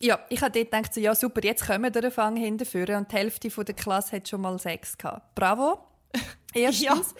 [0.00, 2.96] ja, ich habe dort gedacht, so, ja super, jetzt kommen wir Fang hinterführen.
[2.96, 5.34] Und die Hälfte von der Klasse hat schon mal Sex gehabt.
[5.34, 5.78] Bravo.
[6.54, 7.14] Erstens.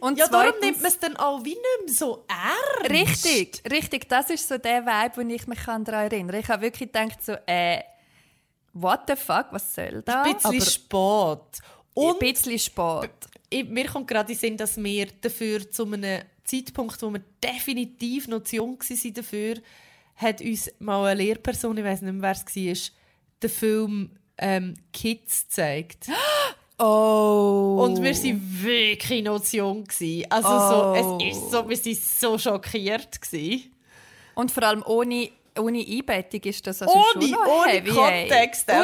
[0.00, 2.90] Und Ja, darum zweitens, nimmt man es dann auch wie nicht mehr so ernst.
[2.90, 4.08] Richtig, richtig.
[4.08, 6.38] Das ist so der Vibe, wo ich mich daran erinnere.
[6.38, 7.80] Ich habe wirklich gedacht, so, äh,
[8.72, 10.26] what the fuck, was soll das?
[10.26, 11.62] Ein bisschen spät.
[11.94, 13.10] Und ein bisschen spät.
[13.68, 18.28] mir kommt gerade in den Sinn, dass wir dafür zu einem Zeitpunkt, wo wir definitiv
[18.28, 19.54] noch zu jung waren dafür,
[20.22, 22.44] hat uns mal eine Lehrperson, ich weiß nicht mehr, wer es
[22.88, 22.92] war,
[23.42, 26.06] den Film ähm, Kids gezeigt.
[26.84, 27.78] Oh.
[27.84, 29.84] Und wir waren wirklich noch zu jung.
[29.84, 30.26] Gewesen.
[30.30, 30.94] Also Oh.
[30.96, 33.20] so, es ist so, wir waren so schockiert.
[33.20, 33.72] Gewesen.
[34.34, 38.68] Und vor allem ohne, ohne Einbettung ist das also Ohne- schon noch ohne heavy, Kontext
[38.68, 38.76] Ey.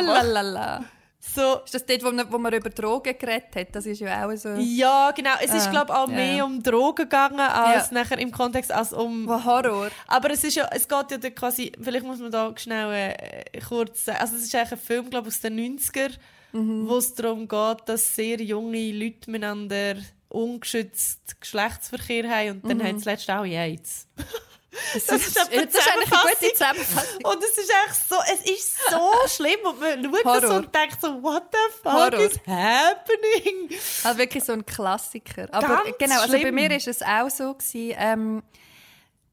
[1.35, 3.69] So, Ist das dort, wo man, wo man über Drogen geredet hat?
[3.73, 4.51] Das ist ja auch so...
[4.59, 5.31] ja, genau.
[5.43, 7.95] Es ist, Ah, glaube ich, auch mehr um Drogen gegangen, als Ja.
[7.95, 9.91] nachher im Kontext als um Horror.
[10.07, 14.05] Aber es ist ja, es geht ja quasi, vielleicht muss man da schnell äh, kurz
[14.07, 16.11] sagen, also es ist eigentlich ein Film, glaube ich, aus den 90er,
[16.53, 19.97] wo es darum geht, dass sehr junge Leute miteinander
[20.31, 24.09] ungeschützt Geschlechtsverkehr haben und dann haben sie letztlich auch AIDS.
[24.71, 27.25] Das, ist etwa die das ist eigentlich eine gute Zusammenfassung.
[27.25, 30.57] Und es ist echt so, es ist so schlimm und man schaut das Horror.
[30.59, 32.21] und denkt so, what the fuck Horror.
[32.21, 33.71] is happening?
[34.05, 35.49] Also wirklich so ein Klassiker.
[35.53, 38.43] Aber Ganz genau, also bei mir war es auch so, gewesen, ähm,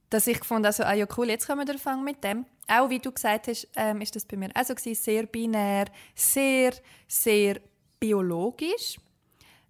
[0.10, 2.46] dass ich fand, also, ah ja cool, jetzt können wir anfangen mit dem.
[2.68, 5.86] Auch wie du gesagt hast, ähm, ist das bei mir auch so gewesen, sehr binär,
[6.16, 6.74] sehr,
[7.08, 7.60] sehr
[8.00, 8.98] biologisch.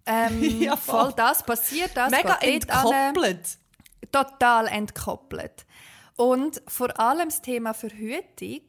[0.06, 1.00] Ähm, Ja, voll.
[1.06, 3.14] voll das passiert, das Mega dort an.
[4.12, 5.66] Total entkoppelt.
[6.16, 8.62] Und vor allem das Thema Verhütung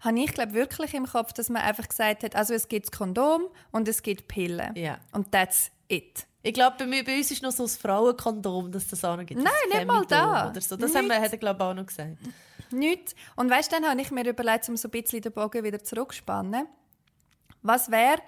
[0.00, 2.92] habe ich glaube wirklich im Kopf, dass man einfach gesagt hat, also es gibt das
[2.98, 4.74] Kondom und es gibt Pillen.
[4.76, 4.98] Ja.
[5.12, 6.26] Und that's it.
[6.42, 9.26] Ich glaube, bei, mir- bei uns ist noch so ein Frauenkondom, dass das auch noch
[9.26, 9.42] gibt.
[9.42, 10.50] Nein, das nicht mal da.
[10.50, 10.76] Oder so.
[10.76, 12.18] Das haben wir, hat er, glaube ich, auch noch gesagt.
[12.70, 13.16] Nichts.
[13.34, 16.68] Und weißt, dann habe ich mir überlegt, um so ein bisschen den Bogen wieder zurückzuspannen.
[17.62, 18.18] Was wäre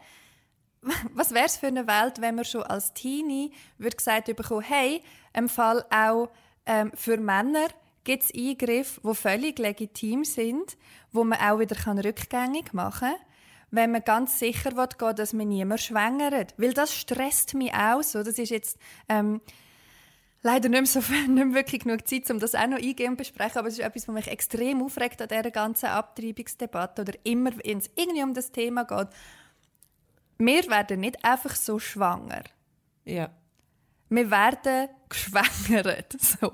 [1.15, 5.03] was wäre es für eine Welt, wenn man schon als Teenie würde gesagt bekommen, hey,
[5.35, 6.31] im Fall auch
[6.67, 7.69] ähm, für Männer
[8.05, 10.77] gibt es Eingriffe, die völlig legitim sind,
[11.13, 13.27] wo man auch wieder kann rückgängig machen kann,
[13.71, 16.55] wenn man ganz sicher will, dass man niemand schwängert.
[16.57, 18.23] Weil das stresst mich auch so.
[18.23, 18.79] Das ist jetzt
[19.09, 19.41] ähm,
[20.43, 23.59] leider nicht so, nicht mehr wirklich genug Zeit, um das auch noch eingehen und besprechen,
[23.59, 27.79] aber es ist etwas, was mich extrem aufregt an dieser ganzen Abtreibungsdebatte oder immer, wenn
[27.79, 29.09] es irgendwie um das Thema geht.
[30.39, 32.45] Wir werden nicht einfach so schwanger.
[33.05, 33.31] Ja.
[34.09, 36.17] Wir werden geschwängert.
[36.41, 36.53] So.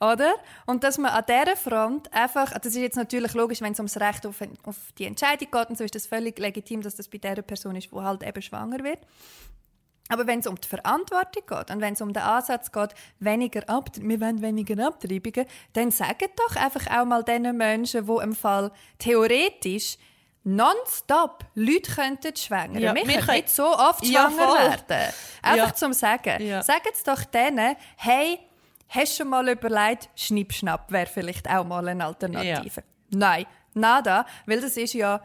[0.00, 0.34] Oder?
[0.66, 3.96] Und dass man an dieser Front einfach, das ist jetzt natürlich logisch, wenn es ums
[3.98, 7.18] Recht auf, auf die Entscheidung geht, und so ist das völlig legitim, dass das bei
[7.18, 8.98] der Person ist, die halt eben schwanger wird.
[10.08, 13.66] Aber wenn es um die Verantwortung geht und wenn es um den Ansatz geht, weniger
[13.68, 18.34] Ab wir wollen weniger Abtreibungen, dann sagen doch einfach auch mal diesen Menschen, die im
[18.34, 19.96] Fall theoretisch
[20.44, 22.80] nonstop Leute könnten schwängern.
[22.82, 24.58] Ja, wir wir können nicht so oft Ja, schwanger voll.
[24.58, 25.12] werden.
[25.42, 25.74] Einfach Ja.
[25.74, 26.42] zum Sagen.
[26.46, 26.62] Ja.
[26.62, 28.38] Sagt es doch denen, hey,
[28.88, 32.82] hast du schon mal überlegt, Schnippschnapp wäre vielleicht auch mal eine Alternative.
[33.10, 35.20] Nein, nada, weil das ist ja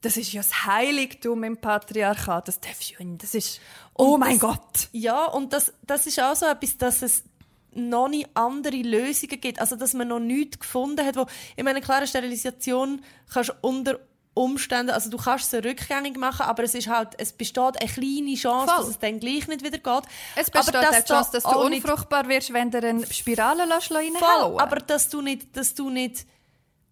[0.00, 2.48] das ist ja das Heiligtum im Patriarchat.
[2.48, 3.22] Das darfst du ja nicht.
[3.22, 3.60] Das ist,
[3.94, 4.88] oh Und mein das- Gott.
[4.90, 7.22] Ja, und das, das ist auch so etwas, dass es
[7.70, 9.60] noch nicht andere Lösungen gibt.
[9.60, 13.00] Also, dass man noch nichts gefunden hat, wo, ich meine, klar, eine Sterilisation
[13.32, 14.00] kannst du unter
[14.34, 18.34] Umständen, also du kannst es rückgängig machen, aber es ist halt, es besteht eine kleine
[18.34, 18.76] Chance, Voll.
[18.84, 20.10] dass es dann gleich nicht wieder geht.
[20.36, 23.98] Es besteht aber die Chance, dass du unfruchtbar wirst, wenn du eine Spirale lässt, Voll,
[23.98, 26.26] reinhauen aber dass du nicht, dass du nicht,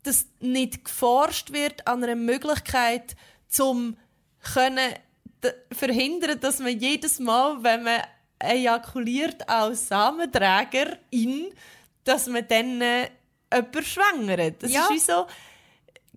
[0.03, 3.17] dass nicht geforscht wird an einer Möglichkeit,
[3.49, 3.97] zum
[4.55, 4.93] können
[5.73, 8.01] verhindern, dass man jedes Mal, wenn man
[8.39, 11.53] ejakuliert als Samenträgerin,
[12.05, 13.11] dass man dann äh,
[13.53, 14.63] jemanden schwängert.
[14.63, 14.83] Das Ja.
[14.85, 15.27] ist wie so,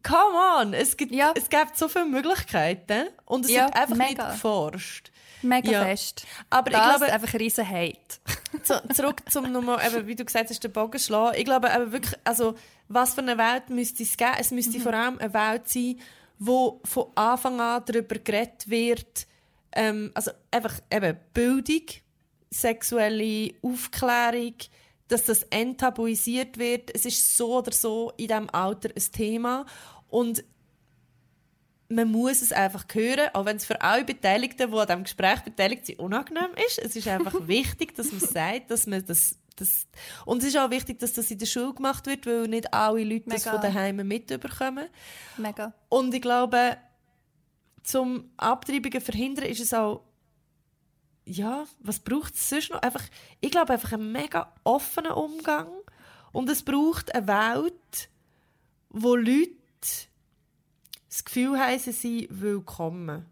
[0.04, 1.34] come on, es gibt, Ja.
[1.36, 4.08] es gibt so viele Möglichkeiten und es Ja, wird einfach mega.
[4.10, 5.12] nicht geforscht.
[5.42, 5.84] Mega Ja.
[5.86, 6.26] fest.
[6.50, 7.98] Aber das ich glaube, einfach ein riesen Hate.
[8.64, 11.36] zu, zurück zum nochmal, eben, wie du gesagt hast, den Bogen schlagen.
[11.38, 12.56] Ich glaube eben wirklich, also,
[12.88, 14.36] was für eine Welt müsste es geben?
[14.40, 16.00] Es müsste vor allem eine Welt sein,
[16.40, 19.28] wo von Anfang an darüber geredet wird,
[19.74, 21.84] ähm, also einfach eben Bildung,
[22.50, 24.56] sexuelle Aufklärung,
[25.08, 26.94] dass das enttabuisiert wird.
[26.94, 29.66] Es ist so oder so in diesem Alter ein Thema
[30.08, 30.44] und
[31.90, 35.42] man muss es einfach hören, auch wenn es für alle Beteiligten, die an diesem Gespräch
[35.42, 36.80] beteiligt sind, unangenehm ist.
[36.80, 39.88] Es ist einfach wichtig, dass man sagt, dass man das, das...
[40.26, 43.04] Und es ist auch wichtig, dass das in der Schule gemacht wird, weil nicht alle
[43.04, 43.52] Leute das Mega.
[43.52, 44.88] von daheim mitbekommen.
[45.38, 45.74] Mega.
[45.90, 46.78] Und ich glaube,
[47.84, 50.04] zum Abtreibungen verhindern ist es auch
[51.26, 52.82] ja, was braucht es sonst noch?
[52.82, 53.04] Einfach,
[53.40, 55.70] ich glaube einfach einen mega offenen Umgang
[56.32, 58.10] und es braucht eine Welt,
[58.90, 59.52] wo Leute
[61.10, 63.26] das Gefühl haben, sie sind willkommen.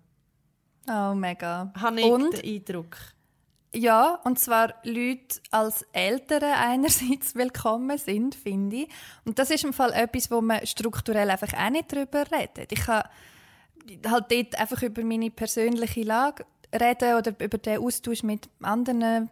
[0.88, 1.72] Oh, mega.
[1.80, 2.98] Habe ich Und den Eindruck.
[3.74, 8.90] Ja, und zwar Leute als Eltern einerseits willkommen sind, finde ich.
[9.24, 12.72] Und das ist im Fall etwas, wo man strukturell einfach auch nicht darüber redet.
[12.72, 13.04] Ich kann
[14.06, 19.30] halt dort einfach über meine persönliche Lage reden oder über den Austausch mit anderen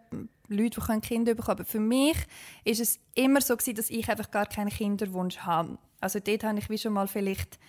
[0.47, 2.17] Leuten, die Kinder bekommen Aber für mich
[2.63, 5.77] ist es immer so gewesen, dass ich einfach gar keinen Kinderwunsch habe.
[6.01, 7.59] Also dort habe ich wie schon mal vielleicht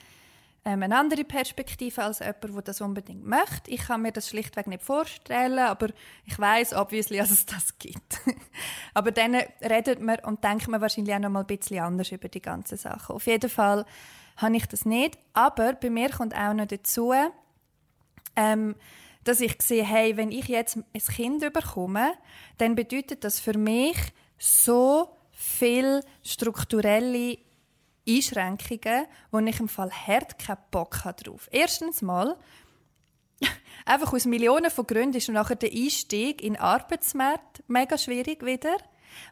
[0.64, 3.71] ähm, eine andere Perspektive als jemand, der das unbedingt möchte.
[3.71, 5.89] Ich kann mir das schlichtweg nicht vorstellen, aber
[6.27, 8.21] ich weiß obviously, dass es das gibt.
[8.95, 12.29] aber dann redet man und denkt man wahrscheinlich auch noch mal ein bisschen anders über
[12.29, 13.16] die ganzen Sachen.
[13.16, 13.87] Auf jeden Fall
[14.37, 17.12] habe ich das nicht, aber bei mir kommt auch noch dazu,
[18.37, 18.75] ähm,
[19.25, 22.12] dass ich sehe, hey, wenn ich jetzt ein Kind bekomme,
[22.59, 23.97] dann bedeutet das für mich
[24.39, 27.39] so viel strukturelle
[28.09, 31.49] Einschränkungen, wo ich im Fall hart keinen Bock habe drauf.
[31.53, 32.37] Erstens mal,
[33.85, 38.77] einfach aus Millionen von Gründen ist nachher der Einstieg in den Arbeitsmarkt mega schwierig wieder.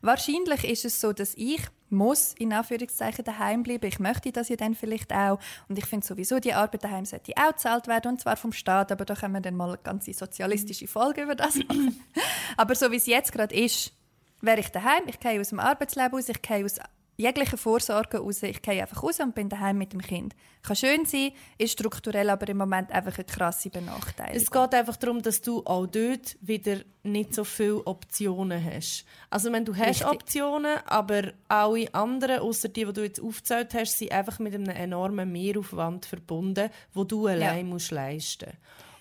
[0.03, 1.61] Wahrscheinlich ist es so, dass ich
[1.91, 3.87] muss in Anführungszeichen daheim bleiben.
[3.87, 5.39] Ich möchte das ja dann vielleicht auch.
[5.69, 8.93] Und ich finde sowieso, die Arbeit daheim sollte auch gezahlt werden und zwar vom Staat.
[8.93, 12.01] Aber da können wir dann mal eine ganze sozialistische Folge über das machen.
[12.57, 13.93] aber so wie es jetzt gerade ist,
[14.41, 15.05] wäre ich daheim.
[15.07, 16.29] Ich gehe aus dem Arbeitsleben raus.
[16.29, 16.79] Ich gehe aus
[17.19, 18.43] jegliche Vorsorge raus.
[18.45, 20.35] Ich gehe einfach raus und bin daheim mit dem Kind.
[20.63, 24.41] Kann schön sein, ist strukturell aber im Moment einfach eine krasse Benachteiligung.
[24.41, 29.05] Es geht einfach darum, dass du auch dort wieder nicht so viele Optionen hast.
[29.31, 30.07] Also wenn du hast Richtig.
[30.07, 34.69] Optionen, aber alle anderen, außer die, die du jetzt aufgezählt hast, sind einfach mit einem
[34.69, 38.53] enormen Mehraufwand verbunden, wo du allein musst leisten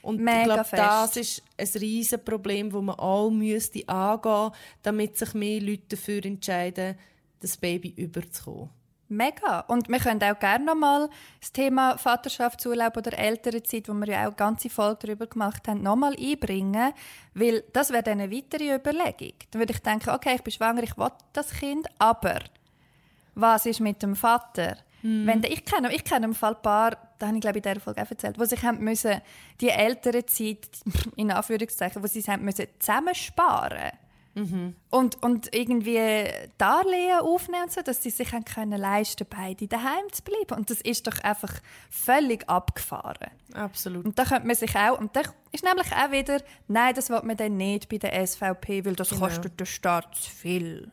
[0.01, 4.51] Und Mega ich glaube, das ist ein riesen Problem, das man auch müsste angehen,
[4.81, 6.97] damit sich mehr Leute dafür entscheiden,
[7.41, 8.69] das Baby überzukommen.
[9.09, 9.61] Mega.
[9.61, 11.09] Und wir können auch gerne nochmal
[11.39, 16.15] das Thema Vaterschaftsurlaub oder Elternzeit, wo wir ja auch ganze Folge darüber gemacht haben, nochmal
[16.19, 16.93] einbringen.
[17.33, 19.33] Weil das wäre dann eine weitere Überlegung.
[19.51, 22.39] Dann würde ich denken, okay, ich bin schwanger, ich will das Kind, aber
[23.35, 24.77] was ist mit dem Vater?
[25.03, 27.65] Wenn der, ich kenne, ich kenne im Fall ein paar, da habe ich glaube ich
[27.65, 29.21] in dieser Folge auch erzählt, wo sich haben müssen,
[29.61, 30.67] die ältere Zeit,
[31.15, 33.91] in Anführungszeichen, wo sie es haben müssen zusammensparen
[34.91, 35.99] und, und irgendwie
[36.59, 40.59] Darlehen aufnehmen so, dass sie sich haben können leisten beide daheim zu bleiben.
[40.59, 41.53] Und das ist doch einfach
[41.89, 43.31] völlig abgefahren.
[43.53, 44.05] Absolut.
[44.05, 45.21] Und da könnte man sich auch, und da
[45.51, 49.09] ist nämlich auch wieder, nein, das will man dann nicht bei der SVP, weil das
[49.09, 49.21] Genau.
[49.21, 50.91] kostet den Staat zu viel.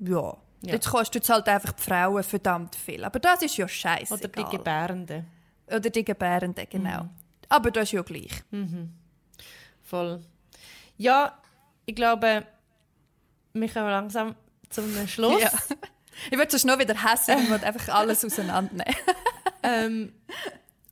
[0.00, 0.36] Ja.
[0.62, 0.74] Ja.
[0.74, 3.02] Jetzt kostet es halt einfach die Frauen verdammt viel.
[3.04, 4.12] Aber das ist ja scheiße.
[4.12, 5.26] Oder die Gebärenden.
[5.66, 7.04] Oder die Gebärenden, genau.
[7.04, 7.10] Mhm.
[7.48, 8.42] Aber das ist ja gleich.
[9.82, 10.20] Voll.
[10.98, 11.38] Ja,
[11.86, 12.46] ich glaube,
[13.52, 14.34] wir kommen langsam
[14.68, 15.42] zum Schluss.
[15.42, 15.50] Ja.
[16.30, 18.94] Ich würde sonst noch wieder hassen und würde einfach alles auseinandernehmen.
[19.62, 20.14] Ähm,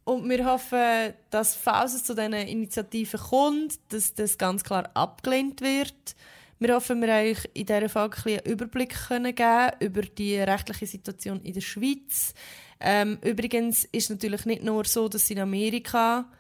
[0.04, 5.62] und wir hoffen, dass, falls es zu diesen Initiativen kommt, dass das ganz klar abgelehnt
[5.62, 6.14] wird.
[6.58, 10.02] Wir hoffen, wir haben euch in dieser Folge ein bisschen einen Überblick können geben über
[10.02, 12.34] die rechtliche Situation in der Schweiz.
[12.80, 16.30] Ähm, übrigens ist es natürlich nicht nur so, dass es in Amerika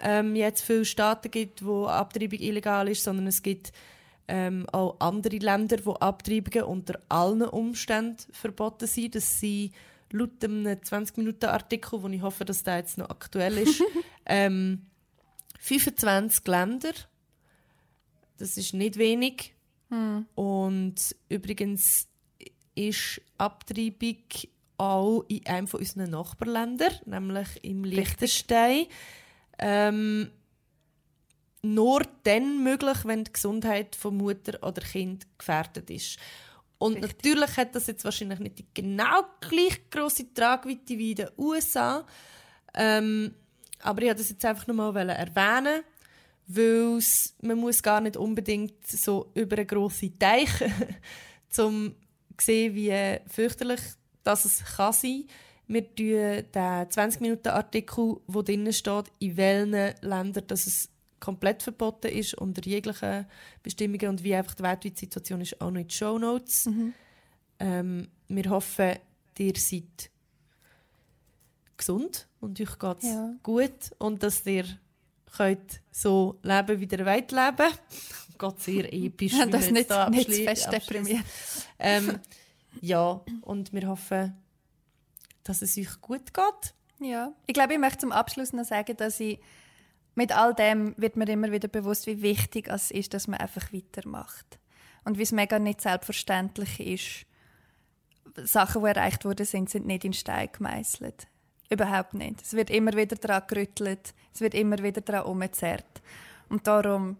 [0.00, 3.72] ähm, jetzt viele Staaten gibt, wo Abtreibung illegal ist, sondern es gibt
[4.28, 9.14] ähm, auch andere Länder, wo Abtreibungen unter allen Umständen verboten sind.
[9.14, 9.72] Das sind
[10.10, 13.82] laut einem 20-Minuten-Artikel, wo ich hoffe, dass der jetzt noch aktuell ist,
[14.26, 14.86] ähm,
[15.60, 16.92] 25 Länder.
[18.38, 19.54] Das ist nicht wenig.
[20.34, 22.08] Und übrigens
[22.74, 24.18] ist Abtreibung
[24.78, 28.86] auch in einem von unseren Nachbarländern, nämlich im Liechtenstein.
[29.58, 30.30] Ähm,
[31.62, 36.18] nur dann möglich, wenn die Gesundheit von Mutter oder Kind gefährdet ist.
[36.78, 37.16] Und Richtig.
[37.16, 42.06] natürlich hat das jetzt wahrscheinlich nicht die genau gleich große Tragweite wie in den USA.
[42.74, 43.34] Ähm,
[43.80, 45.82] aber ich wollte das jetzt einfach nochmal erwähnen,
[46.46, 47.00] weil
[47.42, 50.50] man muss gar nicht unbedingt so über einen grossen Teich
[51.48, 51.94] zum
[52.38, 53.80] sehen, wie fürchterlich
[54.22, 55.24] das es kann sein.
[55.68, 60.88] Wir tun den 20-Minuten-Artikel, wo drinnen steht, in welchen Ländern dass es
[61.18, 63.26] komplett verboten ist, unter jeglichen
[63.62, 66.68] Bestimmungen und wie einfach die weltweite Situation ist, auch noch in die Show Notes.
[67.58, 68.96] Ähm, wir hoffen,
[69.38, 70.10] ihr seid
[71.76, 73.34] gesund und euch geht es Ja.
[73.42, 74.64] gut und dass ihr
[75.36, 77.72] könnt so leben, wie ihr wollt leben.
[78.38, 79.32] Gott, sehr episch.
[79.34, 81.24] wie das nicht, da nicht fest deprimiert.
[81.78, 82.18] Ähm,
[82.82, 84.34] ja, und wir hoffen,
[85.48, 86.74] dass es euch gut geht.
[87.00, 87.32] Ja.
[87.46, 89.40] Ich glaube, ich möchte zum Abschluss noch sagen, dass ich
[90.14, 93.72] mit all dem wird mir immer wieder bewusst, wie wichtig es ist, dass man einfach
[93.72, 94.58] weitermacht.
[95.04, 97.26] Und wie es mega nicht selbstverständlich ist.
[98.48, 101.28] Sachen, die erreicht worden sind, sind nicht in Stein gemeißelt.
[101.68, 102.42] Überhaupt nicht.
[102.42, 106.02] Es wird immer wieder daran gerüttelt, es wird immer wieder daran umgezerrt.
[106.48, 107.16] Und darum,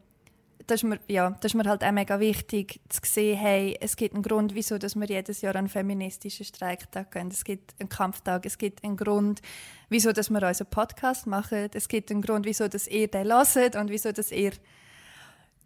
[0.66, 3.96] das ist, mir, ja, das ist mir halt auch mega wichtig, zu sehen, hey, es
[3.96, 7.28] gibt einen Grund, wieso dass wir jedes Jahr einen feministischen Streiktag gehen.
[7.28, 9.40] Es gibt einen Kampftag, es gibt einen Grund,
[9.88, 11.70] wieso dass wir unseren Podcast machen.
[11.72, 14.52] Es gibt einen Grund, wieso dass ihr den hört und wieso dass ihr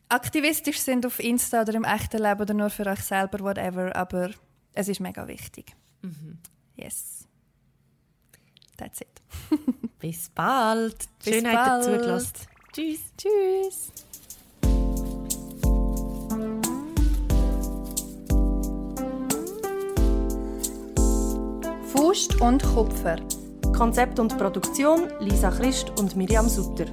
[0.08, 3.94] aktivistisch sind auf Insta oder im echten Leben oder nur für euch selber, whatever.
[3.96, 4.30] Aber
[4.74, 5.74] es ist mega wichtig.
[6.76, 7.26] Yes.
[8.76, 9.20] That's it.
[9.98, 10.96] Bis bald.
[11.22, 12.00] Bis Schön, habt ihr bald.
[12.00, 12.32] zugelassen.
[12.72, 13.00] Tschüss.
[13.16, 14.09] Tschüss.
[21.92, 23.16] Faust und Kupfer.
[23.76, 26.84] Konzept und Produktion Lisa Christ und Miriam Sutter.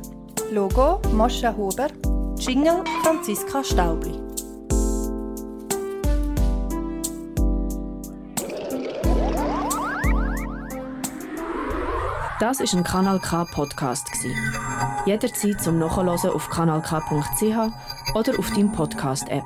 [0.52, 1.90] Logo Moscha Huber.
[2.40, 4.20] Jingle Franziska Staubli.
[12.40, 14.34] Das ist ein Kanal K Podcast gsi.
[15.06, 19.46] Jederzeit zum Nachhören auf kanalk.ch oder auf deinem Podcast App.